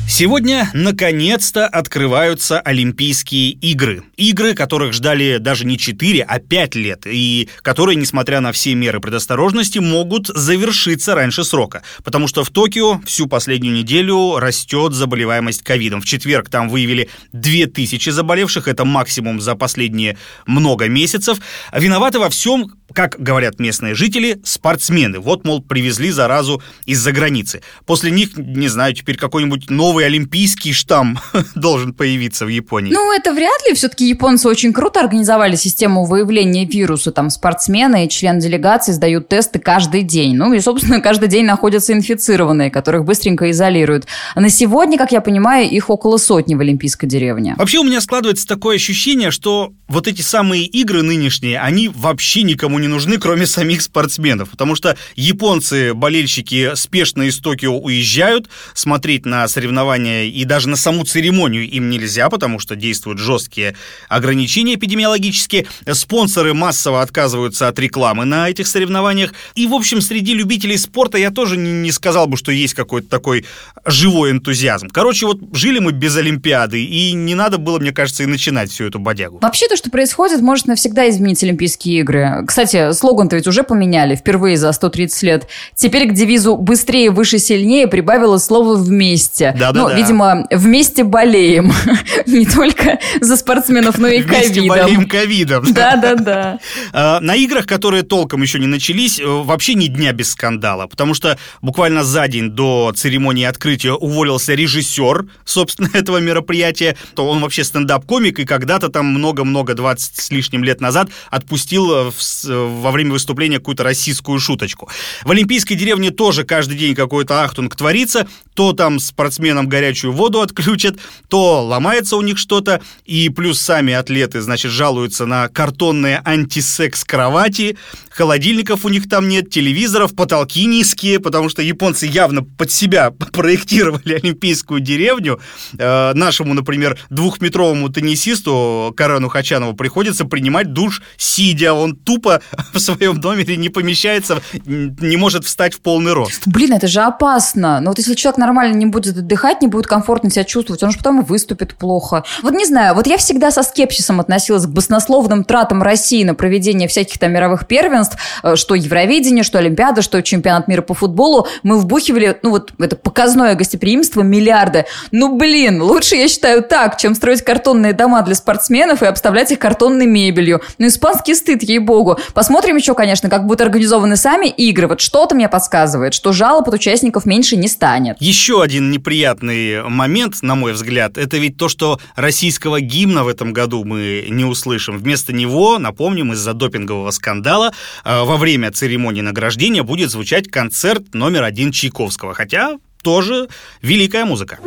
Сегодня, 0.09 0.69
наконец-то, 0.75 1.67
открываются 1.67 2.61
Олимпийские 2.61 3.51
игры. 3.51 4.03
Игры, 4.17 4.55
которых 4.55 4.93
ждали 4.93 5.39
даже 5.39 5.65
не 5.65 5.79
4, 5.79 6.23
а 6.23 6.39
5 6.39 6.75
лет, 6.75 7.07
и 7.07 7.49
которые, 7.63 7.97
несмотря 7.97 8.41
на 8.41 8.53
все 8.53 8.75
меры 8.75 9.01
предосторожности, 9.01 9.79
могут 9.79 10.27
завершиться 10.27 11.15
раньше 11.15 11.45
срока. 11.45 11.83
Потому 12.05 12.29
что 12.29 12.45
в 12.45 12.51
Токио 12.51 13.01
всю 13.07 13.27
последнюю 13.27 13.75
неделю 13.75 14.38
растет 14.38 14.93
заболеваемость 14.93 15.62
ковидом. 15.62 16.03
В 16.03 16.05
четверг 16.05 16.51
там 16.51 16.69
выявили 16.69 17.09
2000 17.33 18.11
заболевших, 18.11 18.69
это 18.69 18.85
максимум 18.85 19.41
за 19.41 19.55
последние 19.55 20.19
много 20.47 20.88
месяцев. 20.88 21.38
Виноваты 21.73 22.19
во 22.19 22.29
всем 22.29 22.73
как 22.93 23.17
говорят 23.19 23.59
местные 23.59 23.95
жители, 23.95 24.41
спортсмены. 24.45 25.19
Вот, 25.19 25.45
мол, 25.45 25.62
привезли 25.62 26.11
заразу 26.11 26.62
из-за 26.85 27.12
границы. 27.12 27.62
После 27.87 28.11
них, 28.11 28.37
не 28.37 28.69
знаю, 28.69 28.95
теперь 28.95 29.17
какой-нибудь 29.17 29.71
новый 29.71 29.91
олимпийский 30.00 30.72
штамм 30.72 31.18
должен 31.55 31.92
появиться 31.94 32.44
в 32.44 32.48
Японии. 32.48 32.92
Ну, 32.92 33.12
это 33.12 33.33
вряд 33.33 33.66
ли. 33.68 33.74
Все-таки 33.74 34.09
японцы 34.09 34.48
очень 34.48 34.72
круто 34.72 35.00
организовали 35.00 35.57
систему 35.57 36.05
выявления 36.05 36.64
вируса. 36.64 37.12
Там 37.12 37.31
спортсмены 37.31 38.07
и 38.07 38.09
члены 38.09 38.40
делегации 38.40 38.92
сдают 38.92 39.28
тесты 39.28 39.59
каждый 39.59 40.02
день. 40.02 40.35
Ну 40.37 40.52
и, 40.52 40.61
собственно, 40.61 41.00
каждый 41.02 41.28
день 41.28 41.44
находятся 41.44 41.92
инфицированные, 41.92 42.70
которых 42.70 43.05
быстренько 43.05 43.50
изолируют. 43.50 44.07
А 44.35 44.40
на 44.40 44.48
сегодня, 44.48 44.98
как 44.98 45.12
я 45.12 45.20
понимаю, 45.20 45.68
их 45.68 45.90
около 45.90 46.16
сотни 46.16 46.55
в 46.55 46.61
Олимпийской 46.61 47.07
деревне. 47.07 47.55
Вообще 47.59 47.78
у 47.78 47.85
меня 47.85 48.00
складывается 48.00 48.46
такое 48.46 48.76
ощущение, 48.76 49.31
что 49.31 49.72
вот 49.88 50.09
эти 50.09 50.22
самые 50.22 50.64
игры 50.64 51.02
нынешние, 51.02 51.61
они 51.61 51.88
вообще 51.88 52.42
никому 52.42 52.78
не 52.78 52.88
нужны, 52.88 53.18
кроме 53.18 53.46
самих 53.46 53.83
спортсменов. 53.83 54.50
Потому 54.50 54.74
что 54.74 54.96
японцы, 55.16 55.94
болельщики 55.94 56.74
спешно 56.74 57.22
из 57.22 57.38
Токио 57.38 57.78
уезжают, 57.78 58.48
смотреть 58.74 59.26
на 59.26 59.46
соревнования 59.48 59.82
и 60.29 60.45
даже 60.45 60.68
на 60.68 60.77
саму 60.77 61.05
церемонию 61.05 61.68
им 61.68 61.90
нельзя, 61.90 62.29
потому 62.29 62.59
что 62.59 62.75
действуют 62.77 63.18
жесткие 63.18 63.77
ограничения 64.09 64.75
эпидемиологические. 64.75 65.66
Спонсоры 65.92 66.55
массово 66.55 67.03
отказываются 67.03 67.68
от 67.68 67.79
рекламы 67.79 68.25
на 68.25 68.49
этих 68.49 68.66
соревнованиях. 68.66 69.33
И, 69.55 69.66
в 69.66 69.75
общем, 69.75 70.01
среди 70.01 70.35
любителей 70.35 70.79
спорта 70.79 71.18
я 71.18 71.31
тоже 71.31 71.57
не, 71.57 71.73
не 71.73 71.92
сказал 71.92 72.27
бы, 72.27 72.37
что 72.37 72.51
есть 72.51 72.75
какой-то 72.75 73.09
такой 73.09 73.45
живой 73.85 74.31
энтузиазм. 74.31 74.88
Короче, 74.88 75.27
вот 75.27 75.38
жили 75.53 75.79
мы 75.79 75.92
без 75.92 76.16
Олимпиады, 76.16 76.83
и 76.83 77.12
не 77.12 77.35
надо 77.35 77.59
было, 77.59 77.79
мне 77.79 77.92
кажется, 77.92 78.23
и 78.23 78.27
начинать 78.27 78.71
всю 78.71 78.87
эту 78.87 78.99
бодягу. 78.99 79.38
Вообще, 79.42 79.68
то, 79.68 79.77
что 79.77 79.90
происходит, 79.90 80.40
может 80.40 80.66
навсегда 80.66 81.09
изменить 81.09 81.42
Олимпийские 81.45 82.01
игры. 82.01 82.45
Кстати, 82.47 82.73
кстати, 82.73 82.92
слоган-то 82.92 83.37
ведь 83.37 83.47
уже 83.47 83.64
поменяли 83.64 84.14
впервые 84.14 84.57
за 84.57 84.73
130 84.73 85.23
лет. 85.25 85.47
Теперь 85.75 86.09
к 86.09 86.14
девизу 86.14 86.57
«быстрее, 86.57 87.11
выше, 87.11 87.38
сильнее» 87.38 87.87
прибавилось 87.87 88.45
слово 88.45 88.77
«вместе». 88.77 89.55
Да, 89.59 89.72
да, 89.73 89.83
ну, 89.83 89.89
да. 89.89 89.97
видимо, 89.97 90.47
вместе 90.51 91.05
болеем. 91.05 91.73
Не 92.27 92.47
только 92.47 92.99
за 93.21 93.37
спортсменов, 93.37 93.99
но 93.99 94.09
и 94.09 94.23
ковидом. 94.23 94.39
Вместе 94.39 94.69
болеем 94.69 95.09
ковидом. 95.09 95.73
Да, 95.73 95.97
да, 95.97 96.15
да. 96.17 96.59
А, 96.93 97.21
на 97.21 97.35
играх, 97.37 97.67
которые 97.67 98.03
толком 98.03 98.43
еще 98.43 98.59
не 98.59 98.67
начались, 98.67 99.21
э, 99.21 99.25
вообще 99.25 99.75
ни 99.75 99.87
дня 99.87 100.13
без 100.13 100.33
скандала, 100.33 100.87
потому 100.87 101.15
что 101.15 101.39
буквально 101.61 102.05
за 102.05 102.29
день 102.29 102.51
до 102.51 102.93
церемонии 102.95 103.45
открытия 103.45 103.93
уволился 103.93 104.55
режиссер, 104.55 105.27
собственно, 105.45 105.91
этого 105.95 106.19
мероприятия. 106.19 106.97
То 107.15 107.29
он 107.29 107.41
вообще 107.41 107.65
стендап-комик, 107.65 108.39
и 108.39 108.45
когда-то 108.45 108.89
там 108.89 109.07
много-много, 109.07 109.75
20 109.75 110.21
с 110.21 110.31
лишним 110.31 110.65
лет 110.65 110.81
назад 110.81 111.09
отпустил 111.31 111.93
э, 111.93 112.11
в 112.11 112.83
во 112.83 112.91
время 112.91 113.13
выступления 113.13 113.59
какую-то 113.59 113.85
российскую 113.85 114.39
шуточку. 114.39 114.89
В 115.25 115.31
Олимпийской 115.31 115.75
деревне 115.75 116.11
тоже 116.11 116.45
каждый 116.45 116.77
день 116.77 116.95
какой-то 116.95 117.43
ахтунг 117.43 117.75
творится. 117.77 118.27
То 118.55 118.73
там 118.73 118.99
спортсменам 118.99 119.62
горячую 119.68 120.12
воду 120.12 120.40
отключат, 120.40 120.96
то 121.29 121.64
ломается 121.64 122.16
у 122.16 122.22
них 122.22 122.38
что-то. 122.38 122.81
И 123.05 123.29
плюс 123.29 123.61
сами 123.61 123.92
атлеты, 123.92 124.40
значит, 124.40 124.72
жалуются 124.72 125.27
на 125.27 125.48
картонные 125.48 126.20
антисекс-кровати. 126.25 127.77
Холодильников 128.11 128.85
у 128.85 128.88
них 128.88 129.09
там 129.09 129.29
нет, 129.29 129.51
телевизоров, 129.51 130.14
потолки 130.14 130.64
низкие, 130.66 131.20
потому 131.20 131.48
что 131.48 131.62
японцы 131.62 132.07
явно 132.07 132.42
под 132.42 132.70
себя 132.72 133.11
проектировали 133.33 134.14
олимпийскую 134.14 134.81
деревню. 134.81 135.40
Э, 135.79 136.12
нашему, 136.14 136.55
например, 136.55 136.98
двухметровому 137.11 137.88
теннисисту 137.88 138.92
Карену 138.96 139.31
Молчанову 139.53 139.75
приходится 139.75 140.25
принимать 140.25 140.72
душ 140.72 141.03
сидя. 141.16 141.75
Он 141.75 141.94
тупо 141.94 142.40
в 142.72 142.79
своем 142.79 143.20
номере 143.20 143.57
не 143.57 143.68
помещается, 143.68 144.42
не 144.64 145.16
может 145.16 145.44
встать 145.44 145.75
в 145.75 145.81
полный 145.81 146.12
рост. 146.12 146.42
Блин, 146.46 146.72
это 146.72 146.88
же 146.88 147.01
опасно. 147.01 147.81
Но 147.81 147.90
вот 147.90 147.98
если 147.98 148.14
человек 148.14 148.38
нормально 148.38 148.77
не 148.77 148.87
будет 148.87 149.16
отдыхать, 149.16 149.52
не 149.61 149.69
будет 149.69 149.87
комфортно 149.87 150.31
себя 150.31 150.45
чувствовать, 150.45 150.83
он 150.83 150.91
же 150.91 150.99
потом 150.99 151.23
выступит 151.23 151.75
плохо. 151.75 152.25
Вот 152.43 152.55
не 152.55 152.65
знаю, 152.65 152.95
вот 152.95 153.07
я 153.07 153.19
всегда 153.19 153.51
со 153.51 153.62
скепсисом 153.62 154.21
относилась 154.21 154.67
к 154.67 154.71
баснословным 154.71 155.45
тратам 155.45 155.83
России 155.83 156.25
на 156.25 156.35
проведение 156.35 156.88
всяких 156.88 157.19
там 157.19 157.33
мировых 157.33 157.67
первенств, 157.67 158.17
э, 158.43 158.57
что 158.57 158.75
Евровидение, 158.75 159.45
что 159.45 159.59
Олимпиада, 159.59 160.03
что 160.03 160.23
чемпионат 160.23 160.69
мира 160.69 160.83
по 160.83 160.95
футболу. 160.95 161.47
Мы 161.62 161.79
вбухивали, 161.79 162.38
ну 162.43 162.51
вот 162.51 162.73
это 162.79 162.97
показное 162.97 163.55
гостеприимство 163.55 164.23
миллиарды. 164.23 164.87
Ну 165.11 165.37
блин, 165.37 165.83
лучше 165.83 166.17
я 166.17 166.29
считаю 166.29 166.62
так, 166.62 166.97
чем 166.97 167.15
строить 167.15 167.43
картонные 167.43 167.93
дома 167.93 168.23
для 168.23 168.35
спортсменов 168.35 169.03
и 169.03 169.07
обставлять 169.07 169.51
их 169.51 169.59
картонной 169.59 170.07
мебелью. 170.07 170.62
Ну 170.79 170.87
испанский 170.87 171.35
стыд, 171.35 171.62
ей-богу. 171.62 172.19
Посмотрим 172.35 172.77
еще, 172.77 172.95
конечно, 172.95 173.29
как 173.29 173.47
будут 173.47 173.62
организованы 173.62 174.17
сами 174.17 174.47
игры. 174.47 174.87
Вот 174.87 175.01
что-то 175.01 175.35
мне 175.35 175.49
подсказывает, 175.49 176.15
что 176.15 176.33
жалоб 176.33 176.69
от 176.69 176.75
участников 176.75 177.27
меньше 177.27 177.57
не 177.57 177.69
станет. 177.69 178.17
Еще 178.21 178.62
один 178.62 178.91
неприятный 178.91 179.41
момент, 179.42 180.42
на 180.42 180.55
мой 180.55 180.72
взгляд, 180.72 181.18
это 181.18 181.38
ведь 181.38 181.57
то, 181.57 181.68
что 181.68 182.00
российского 182.16 182.81
гимна 182.81 183.24
в 183.24 183.28
этом 183.28 183.52
году 183.52 183.85
мы 183.85 184.26
не 184.28 184.44
услышим. 184.44 184.98
Вместо 184.98 185.33
него, 185.33 185.78
напомним, 185.78 186.33
из-за 186.33 186.55
допингового 186.55 187.11
скандала 187.11 187.72
э, 188.05 188.22
во 188.22 188.37
время 188.37 188.70
церемонии 188.70 189.20
награждения 189.20 189.83
будет 189.83 190.11
звучать 190.11 190.48
концерт 190.48 191.14
номер 191.14 191.44
один 191.44 191.72
Чайковского. 191.72 192.35
Хотя 192.35 192.78
тоже 193.02 193.48
великая 193.83 194.24
музыка. 194.24 194.59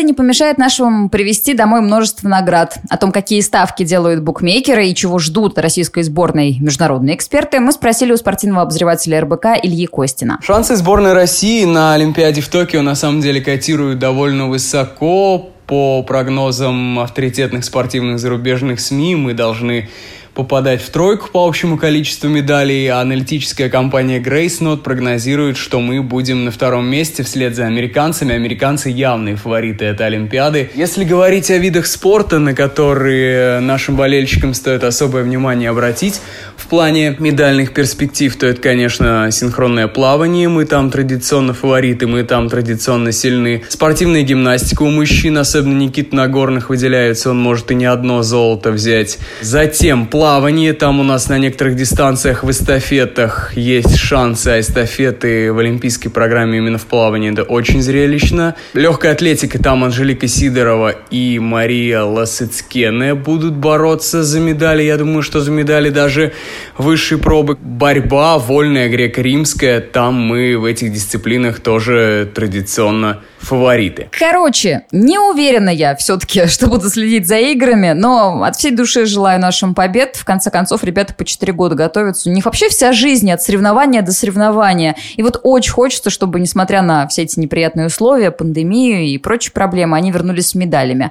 Это 0.00 0.06
не 0.06 0.14
помешает 0.14 0.56
нашему 0.56 1.10
привести 1.10 1.52
домой 1.52 1.82
множество 1.82 2.26
наград. 2.26 2.78
О 2.88 2.96
том, 2.96 3.12
какие 3.12 3.42
ставки 3.42 3.84
делают 3.84 4.22
букмекеры 4.22 4.88
и 4.88 4.94
чего 4.94 5.18
ждут 5.18 5.58
российской 5.58 6.02
сборной 6.02 6.56
международные 6.58 7.14
эксперты, 7.14 7.60
мы 7.60 7.70
спросили 7.72 8.12
у 8.12 8.16
спортивного 8.16 8.62
обозревателя 8.62 9.20
РБК 9.20 9.46
Ильи 9.62 9.86
Костина. 9.86 10.38
Шансы 10.42 10.76
сборной 10.76 11.12
России 11.12 11.66
на 11.66 11.92
Олимпиаде 11.92 12.40
в 12.40 12.48
Токио 12.48 12.80
на 12.80 12.94
самом 12.94 13.20
деле 13.20 13.42
котируют 13.42 13.98
довольно 13.98 14.48
высоко. 14.48 15.50
По 15.66 16.02
прогнозам 16.02 16.98
авторитетных 16.98 17.64
спортивных 17.64 18.18
зарубежных 18.18 18.80
СМИ 18.80 19.16
мы 19.16 19.34
должны 19.34 19.90
попадать 20.34 20.82
в 20.82 20.90
тройку 20.90 21.28
по 21.30 21.46
общему 21.46 21.76
количеству 21.76 22.28
медалей, 22.28 22.86
а 22.88 23.00
аналитическая 23.00 23.68
компания 23.68 24.20
Grace 24.20 24.76
прогнозирует, 24.78 25.56
что 25.56 25.80
мы 25.80 26.02
будем 26.02 26.44
на 26.44 26.50
втором 26.50 26.86
месте 26.86 27.22
вслед 27.22 27.54
за 27.54 27.66
американцами. 27.66 28.34
Американцы 28.34 28.88
явные 28.88 29.36
фавориты 29.36 29.86
этой 29.86 30.06
Олимпиады. 30.06 30.70
Если 30.74 31.04
говорить 31.04 31.50
о 31.50 31.58
видах 31.58 31.86
спорта, 31.86 32.38
на 32.38 32.54
которые 32.54 33.60
нашим 33.60 33.96
болельщикам 33.96 34.54
стоит 34.54 34.84
особое 34.84 35.22
внимание 35.22 35.70
обратить, 35.70 36.20
в 36.56 36.66
плане 36.68 37.16
медальных 37.18 37.74
перспектив, 37.74 38.34
то 38.36 38.46
это, 38.46 38.60
конечно, 38.60 39.28
синхронное 39.32 39.88
плавание. 39.88 40.48
Мы 40.48 40.64
там 40.66 40.90
традиционно 40.90 41.54
фавориты, 41.54 42.06
мы 42.06 42.22
там 42.22 42.48
традиционно 42.48 43.12
сильны. 43.12 43.64
Спортивная 43.68 44.22
гимнастика 44.22 44.82
у 44.82 44.90
мужчин, 44.90 45.38
особенно 45.38 45.78
Никита 45.78 46.14
Нагорных, 46.14 46.68
выделяется. 46.68 47.30
Он 47.30 47.40
может 47.40 47.70
и 47.70 47.74
не 47.74 47.86
одно 47.86 48.22
золото 48.22 48.70
взять. 48.70 49.18
Затем 49.40 50.06
плавание. 50.06 50.19
Там 50.20 51.00
у 51.00 51.02
нас 51.02 51.30
на 51.30 51.38
некоторых 51.38 51.76
дистанциях 51.76 52.44
в 52.44 52.50
эстафетах 52.50 53.56
есть 53.56 53.96
шансы, 53.96 54.48
а 54.48 54.60
эстафеты 54.60 55.50
в 55.50 55.58
олимпийской 55.58 56.10
программе 56.10 56.58
именно 56.58 56.76
в 56.76 56.84
плавании 56.84 57.32
это 57.32 57.42
очень 57.42 57.80
зрелищно. 57.80 58.54
Легкая 58.74 59.12
атлетика, 59.12 59.58
там 59.58 59.82
Анжелика 59.82 60.28
Сидорова 60.28 60.90
и 61.10 61.38
Мария 61.38 62.02
Ласыцкене 62.02 63.14
будут 63.14 63.54
бороться 63.54 64.22
за 64.22 64.40
медали. 64.40 64.82
Я 64.82 64.98
думаю, 64.98 65.22
что 65.22 65.40
за 65.40 65.52
медали 65.52 65.88
даже 65.88 66.34
высшей 66.76 67.16
пробы. 67.16 67.56
Борьба 67.56 68.36
вольная 68.36 68.90
греко-римская, 68.90 69.80
там 69.80 70.16
мы 70.16 70.58
в 70.58 70.66
этих 70.66 70.92
дисциплинах 70.92 71.60
тоже 71.60 72.30
традиционно 72.34 73.20
фавориты. 73.38 74.08
Короче, 74.12 74.82
не 74.92 75.18
уверена 75.18 75.70
я 75.70 75.96
все-таки, 75.96 76.46
что 76.48 76.66
буду 76.66 76.90
следить 76.90 77.26
за 77.26 77.38
играми, 77.38 77.92
но 77.92 78.42
от 78.42 78.56
всей 78.56 78.70
души 78.70 79.06
желаю 79.06 79.40
нашим 79.40 79.74
побед. 79.74 80.09
В 80.16 80.24
конце 80.24 80.50
концов, 80.50 80.84
ребята 80.84 81.14
по 81.14 81.24
4 81.24 81.52
года 81.52 81.74
готовятся. 81.74 82.30
У 82.30 82.32
них 82.32 82.44
вообще 82.44 82.68
вся 82.68 82.92
жизнь 82.92 83.30
от 83.30 83.42
соревнования 83.42 84.02
до 84.02 84.12
соревнования. 84.12 84.96
И 85.16 85.22
вот 85.22 85.40
очень 85.42 85.72
хочется, 85.72 86.10
чтобы, 86.10 86.40
несмотря 86.40 86.82
на 86.82 87.06
все 87.08 87.22
эти 87.22 87.38
неприятные 87.38 87.86
условия, 87.86 88.30
пандемию 88.30 89.04
и 89.04 89.18
прочие 89.18 89.52
проблемы, 89.52 89.96
они 89.96 90.10
вернулись 90.10 90.48
с 90.48 90.54
медалями. 90.54 91.10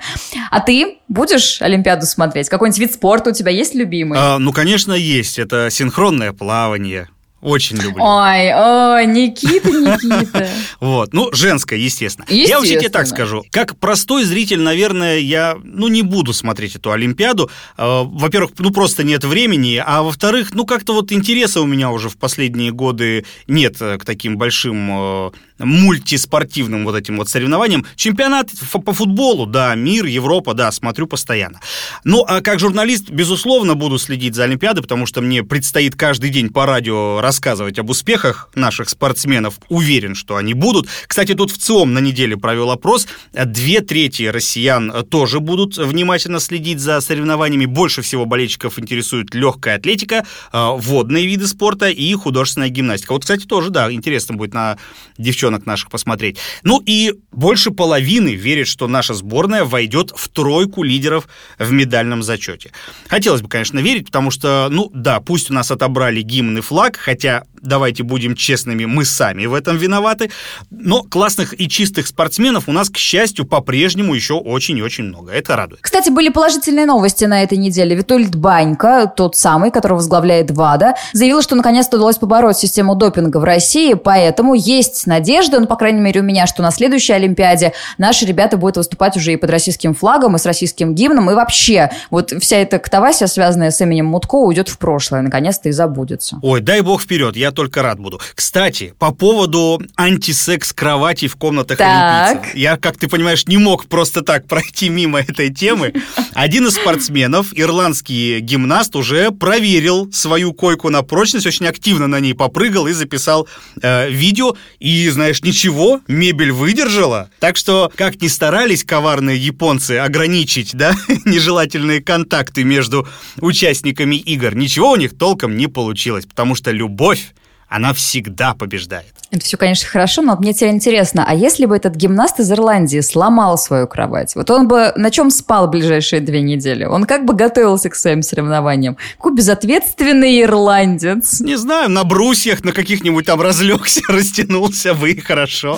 А 0.51 0.59
ты 0.59 0.97
будешь 1.07 1.61
Олимпиаду 1.61 2.05
смотреть? 2.05 2.49
Какой-нибудь 2.49 2.79
вид 2.79 2.93
спорта 2.93 3.31
у 3.31 3.33
тебя 3.33 3.51
есть 3.51 3.75
любимый? 3.75 4.17
А, 4.19 4.39
ну, 4.39 4.51
конечно, 4.53 4.93
есть. 4.93 5.39
Это 5.39 5.69
синхронное 5.69 6.33
плавание. 6.33 7.07
Очень 7.41 7.77
люблю. 7.77 8.03
Ой, 8.03 8.53
ой, 8.53 9.05
Никита, 9.05 9.69
Никита. 9.69 10.49
Вот, 10.79 11.13
ну, 11.13 11.29
женское, 11.33 11.77
естественно. 11.77 12.25
Я 12.29 12.59
вообще 12.59 12.79
тебе 12.79 12.89
так 12.89 13.07
скажу. 13.07 13.43
Как 13.51 13.77
простой 13.77 14.23
зритель, 14.23 14.61
наверное, 14.61 15.19
я, 15.19 15.57
ну, 15.63 15.87
не 15.87 16.01
буду 16.01 16.33
смотреть 16.33 16.75
эту 16.75 16.91
Олимпиаду. 16.91 17.49
А, 17.77 18.03
во-первых, 18.03 18.51
ну, 18.59 18.71
просто 18.71 19.03
нет 19.03 19.23
времени, 19.23 19.81
а 19.85 20.03
во-вторых, 20.03 20.53
ну, 20.53 20.65
как-то 20.65 20.93
вот 20.93 21.11
интереса 21.11 21.61
у 21.61 21.65
меня 21.65 21.91
уже 21.91 22.09
в 22.09 22.17
последние 22.17 22.71
годы 22.71 23.25
нет 23.47 23.77
к 23.77 24.03
таким 24.05 24.37
большим 24.37 24.89
э, 24.91 25.31
мультиспортивным 25.59 26.85
вот 26.85 26.95
этим 26.95 27.17
вот 27.17 27.29
соревнованиям. 27.29 27.85
Чемпионат 27.95 28.49
по 28.85 28.93
футболу, 28.93 29.45
да, 29.45 29.75
мир, 29.75 30.05
Европа, 30.05 30.53
да, 30.53 30.71
смотрю 30.71 31.07
постоянно. 31.07 31.59
Ну, 32.03 32.23
а 32.27 32.41
как 32.41 32.59
журналист, 32.59 33.09
безусловно, 33.09 33.75
буду 33.75 33.99
следить 33.99 34.35
за 34.35 34.45
Олимпиадой, 34.45 34.81
потому 34.83 35.05
что 35.05 35.21
мне 35.21 35.43
предстоит 35.43 35.95
каждый 35.95 36.29
день 36.29 36.49
по 36.49 36.65
радио 36.65 37.21
рассказывать 37.21 37.79
об 37.79 37.89
успехах 37.89 38.49
наших 38.55 38.89
спортсменов. 38.89 39.59
Уверен, 39.69 40.15
что 40.15 40.35
они 40.35 40.53
будут. 40.53 40.87
Кстати, 41.07 41.33
тут 41.33 41.51
в 41.51 41.57
ЦИОМ 41.57 41.93
на 41.93 41.99
неделе 41.99 42.37
провел 42.37 42.71
опрос. 42.71 43.07
Две 43.33 43.81
трети 43.81 44.23
россиян 44.23 45.05
тоже 45.09 45.39
будут 45.39 45.77
внимательно 45.77 46.39
следить 46.39 46.79
за 46.79 47.01
соревнованиями. 47.01 47.65
Больше 47.65 48.01
всего 48.01 48.25
болельщиков 48.25 48.79
интересует 48.79 49.33
легкая 49.33 49.75
атлетика, 49.77 50.25
э, 50.53 50.67
водные 50.77 51.25
виды 51.25 51.47
спорта 51.47 51.89
и 51.89 52.13
художественная 52.13 52.69
гимнастика. 52.69 53.13
Вот, 53.13 53.21
кстати, 53.21 53.45
тоже, 53.45 53.69
да, 53.69 53.91
интересно 53.91 54.35
будет 54.35 54.53
на 54.53 54.77
девчонок 55.17 55.48
наших 55.49 55.89
посмотреть. 55.89 56.37
Ну 56.63 56.81
и 56.85 57.13
больше 57.31 57.71
половины 57.71 58.35
верит, 58.35 58.67
что 58.67 58.87
наша 58.87 59.13
сборная 59.13 59.63
войдет 59.63 60.11
в 60.15 60.29
тройку 60.29 60.83
лидеров 60.83 61.27
в 61.57 61.71
медальном 61.71 62.23
зачете. 62.23 62.71
Хотелось 63.07 63.41
бы, 63.41 63.49
конечно, 63.49 63.79
верить, 63.79 64.05
потому 64.07 64.31
что, 64.31 64.67
ну 64.69 64.89
да, 64.93 65.19
пусть 65.19 65.49
у 65.51 65.53
нас 65.53 65.71
отобрали 65.71 66.21
гимн 66.21 66.57
и 66.57 66.61
флаг, 66.61 66.97
хотя 66.97 67.43
давайте 67.61 68.03
будем 68.03 68.35
честными, 68.35 68.85
мы 68.85 69.05
сами 69.05 69.45
в 69.45 69.53
этом 69.53 69.77
виноваты. 69.77 70.31
Но 70.69 71.03
классных 71.03 71.59
и 71.59 71.67
чистых 71.67 72.07
спортсменов 72.07 72.67
у 72.67 72.71
нас, 72.71 72.89
к 72.89 72.97
счастью, 72.97 73.45
по-прежнему 73.45 74.13
еще 74.13 74.33
очень 74.33 74.77
и 74.77 74.81
очень 74.81 75.05
много. 75.05 75.31
Это 75.31 75.55
радует. 75.55 75.81
Кстати, 75.81 76.09
были 76.09 76.29
положительные 76.29 76.85
новости 76.85 77.25
на 77.25 77.43
этой 77.43 77.57
неделе. 77.57 77.95
Витольд 77.95 78.35
Банька, 78.35 79.11
тот 79.15 79.35
самый, 79.35 79.71
который 79.71 79.93
возглавляет 79.93 80.51
ВАДА, 80.51 80.95
заявил, 81.13 81.41
что 81.41 81.55
наконец-то 81.55 81.97
удалось 81.97 82.17
побороть 82.17 82.57
систему 82.57 82.95
допинга 82.95 83.37
в 83.37 83.43
России, 83.43 83.93
поэтому 83.93 84.53
есть 84.53 85.07
надежда, 85.07 85.38
ну, 85.47 85.67
по 85.67 85.75
крайней 85.75 86.01
мере, 86.01 86.21
у 86.21 86.23
меня, 86.23 86.47
что 86.47 86.61
на 86.61 86.71
следующей 86.71 87.13
Олимпиаде 87.13 87.73
наши 87.97 88.25
ребята 88.25 88.57
будут 88.57 88.77
выступать 88.77 89.15
уже 89.17 89.33
и 89.33 89.37
под 89.37 89.49
российским 89.49 89.93
флагом, 89.93 90.35
и 90.35 90.39
с 90.39 90.45
российским 90.45 90.95
гимном, 90.95 91.29
и 91.31 91.33
вообще 91.33 91.89
вот 92.09 92.33
вся 92.41 92.57
эта 92.57 92.79
катавасия, 92.79 93.27
связанная 93.27 93.71
с 93.71 93.81
именем 93.81 94.07
Мутко, 94.07 94.35
уйдет 94.35 94.69
в 94.69 94.77
прошлое, 94.77 95.21
наконец-то 95.21 95.69
и 95.69 95.71
забудется. 95.71 96.39
Ой, 96.41 96.61
дай 96.61 96.81
бог 96.81 97.01
вперед, 97.01 97.35
я 97.35 97.51
только 97.51 97.81
рад 97.81 97.99
буду. 97.99 98.19
Кстати, 98.35 98.93
по 98.99 99.11
поводу 99.11 99.81
антисекс 99.95 100.73
кровати 100.73 101.27
в 101.27 101.35
комнатах 101.35 101.77
так. 101.77 102.31
олимпийцев. 102.31 102.55
Я, 102.55 102.77
как 102.77 102.97
ты 102.97 103.07
понимаешь, 103.07 103.45
не 103.47 103.57
мог 103.57 103.85
просто 103.85 104.21
так 104.21 104.47
пройти 104.47 104.89
мимо 104.89 105.19
этой 105.19 105.53
темы. 105.53 105.93
Один 106.33 106.67
из 106.67 106.75
спортсменов, 106.75 107.47
ирландский 107.53 108.39
гимнаст, 108.39 108.95
уже 108.95 109.31
проверил 109.31 110.11
свою 110.11 110.53
койку 110.53 110.89
на 110.89 111.03
прочность, 111.03 111.45
очень 111.45 111.67
активно 111.67 112.07
на 112.07 112.19
ней 112.19 112.33
попрыгал 112.33 112.87
и 112.87 112.93
записал 112.93 113.47
э, 113.81 114.09
видео. 114.09 114.55
И, 114.79 115.09
знаешь, 115.09 115.28
ничего, 115.43 116.01
мебель 116.07 116.51
выдержала. 116.51 117.29
Так 117.39 117.57
что, 117.57 117.91
как 117.95 118.21
ни 118.21 118.27
старались 118.27 118.83
коварные 118.83 119.37
японцы 119.37 119.97
ограничить, 119.97 120.75
да, 120.75 120.95
нежелательные 121.25 122.01
контакты 122.01 122.63
между 122.63 123.07
участниками 123.37 124.15
игр, 124.15 124.55
ничего 124.55 124.91
у 124.91 124.95
них 124.95 125.17
толком 125.17 125.57
не 125.57 125.67
получилось, 125.67 126.25
потому 126.25 126.55
что 126.55 126.71
любовь 126.71 127.33
она 127.69 127.93
всегда 127.93 128.55
побеждает. 128.55 129.13
Это 129.31 129.45
все, 129.45 129.57
конечно, 129.57 129.87
хорошо, 129.87 130.23
но 130.23 130.35
мне 130.37 130.53
теперь 130.53 130.71
интересно, 130.71 131.23
а 131.27 131.35
если 131.35 131.67
бы 131.67 131.75
этот 131.77 131.95
гимнаст 131.95 132.39
из 132.39 132.51
Ирландии 132.51 132.99
сломал 132.99 133.59
свою 133.59 133.87
кровать, 133.87 134.35
вот 134.35 134.49
он 134.49 134.67
бы 134.67 134.91
на 134.95 135.11
чем 135.11 135.29
спал 135.29 135.67
ближайшие 135.67 136.19
две 136.19 136.41
недели? 136.41 136.83
Он 136.83 137.05
как 137.05 137.25
бы 137.25 137.35
готовился 137.35 137.89
к 137.89 137.95
своим 137.95 138.23
соревнованиям? 138.23 138.97
Какой 139.17 139.35
безответственный 139.35 140.41
ирландец. 140.41 141.41
Не 141.41 141.57
знаю, 141.57 141.89
на 141.89 142.03
брусьях 142.03 142.63
на 142.63 142.71
каких-нибудь 142.71 143.27
там 143.27 143.39
разлегся, 143.39 144.01
растянулся 144.09 144.95
бы 144.95 145.11
и 145.11 145.19
хорошо. 145.19 145.77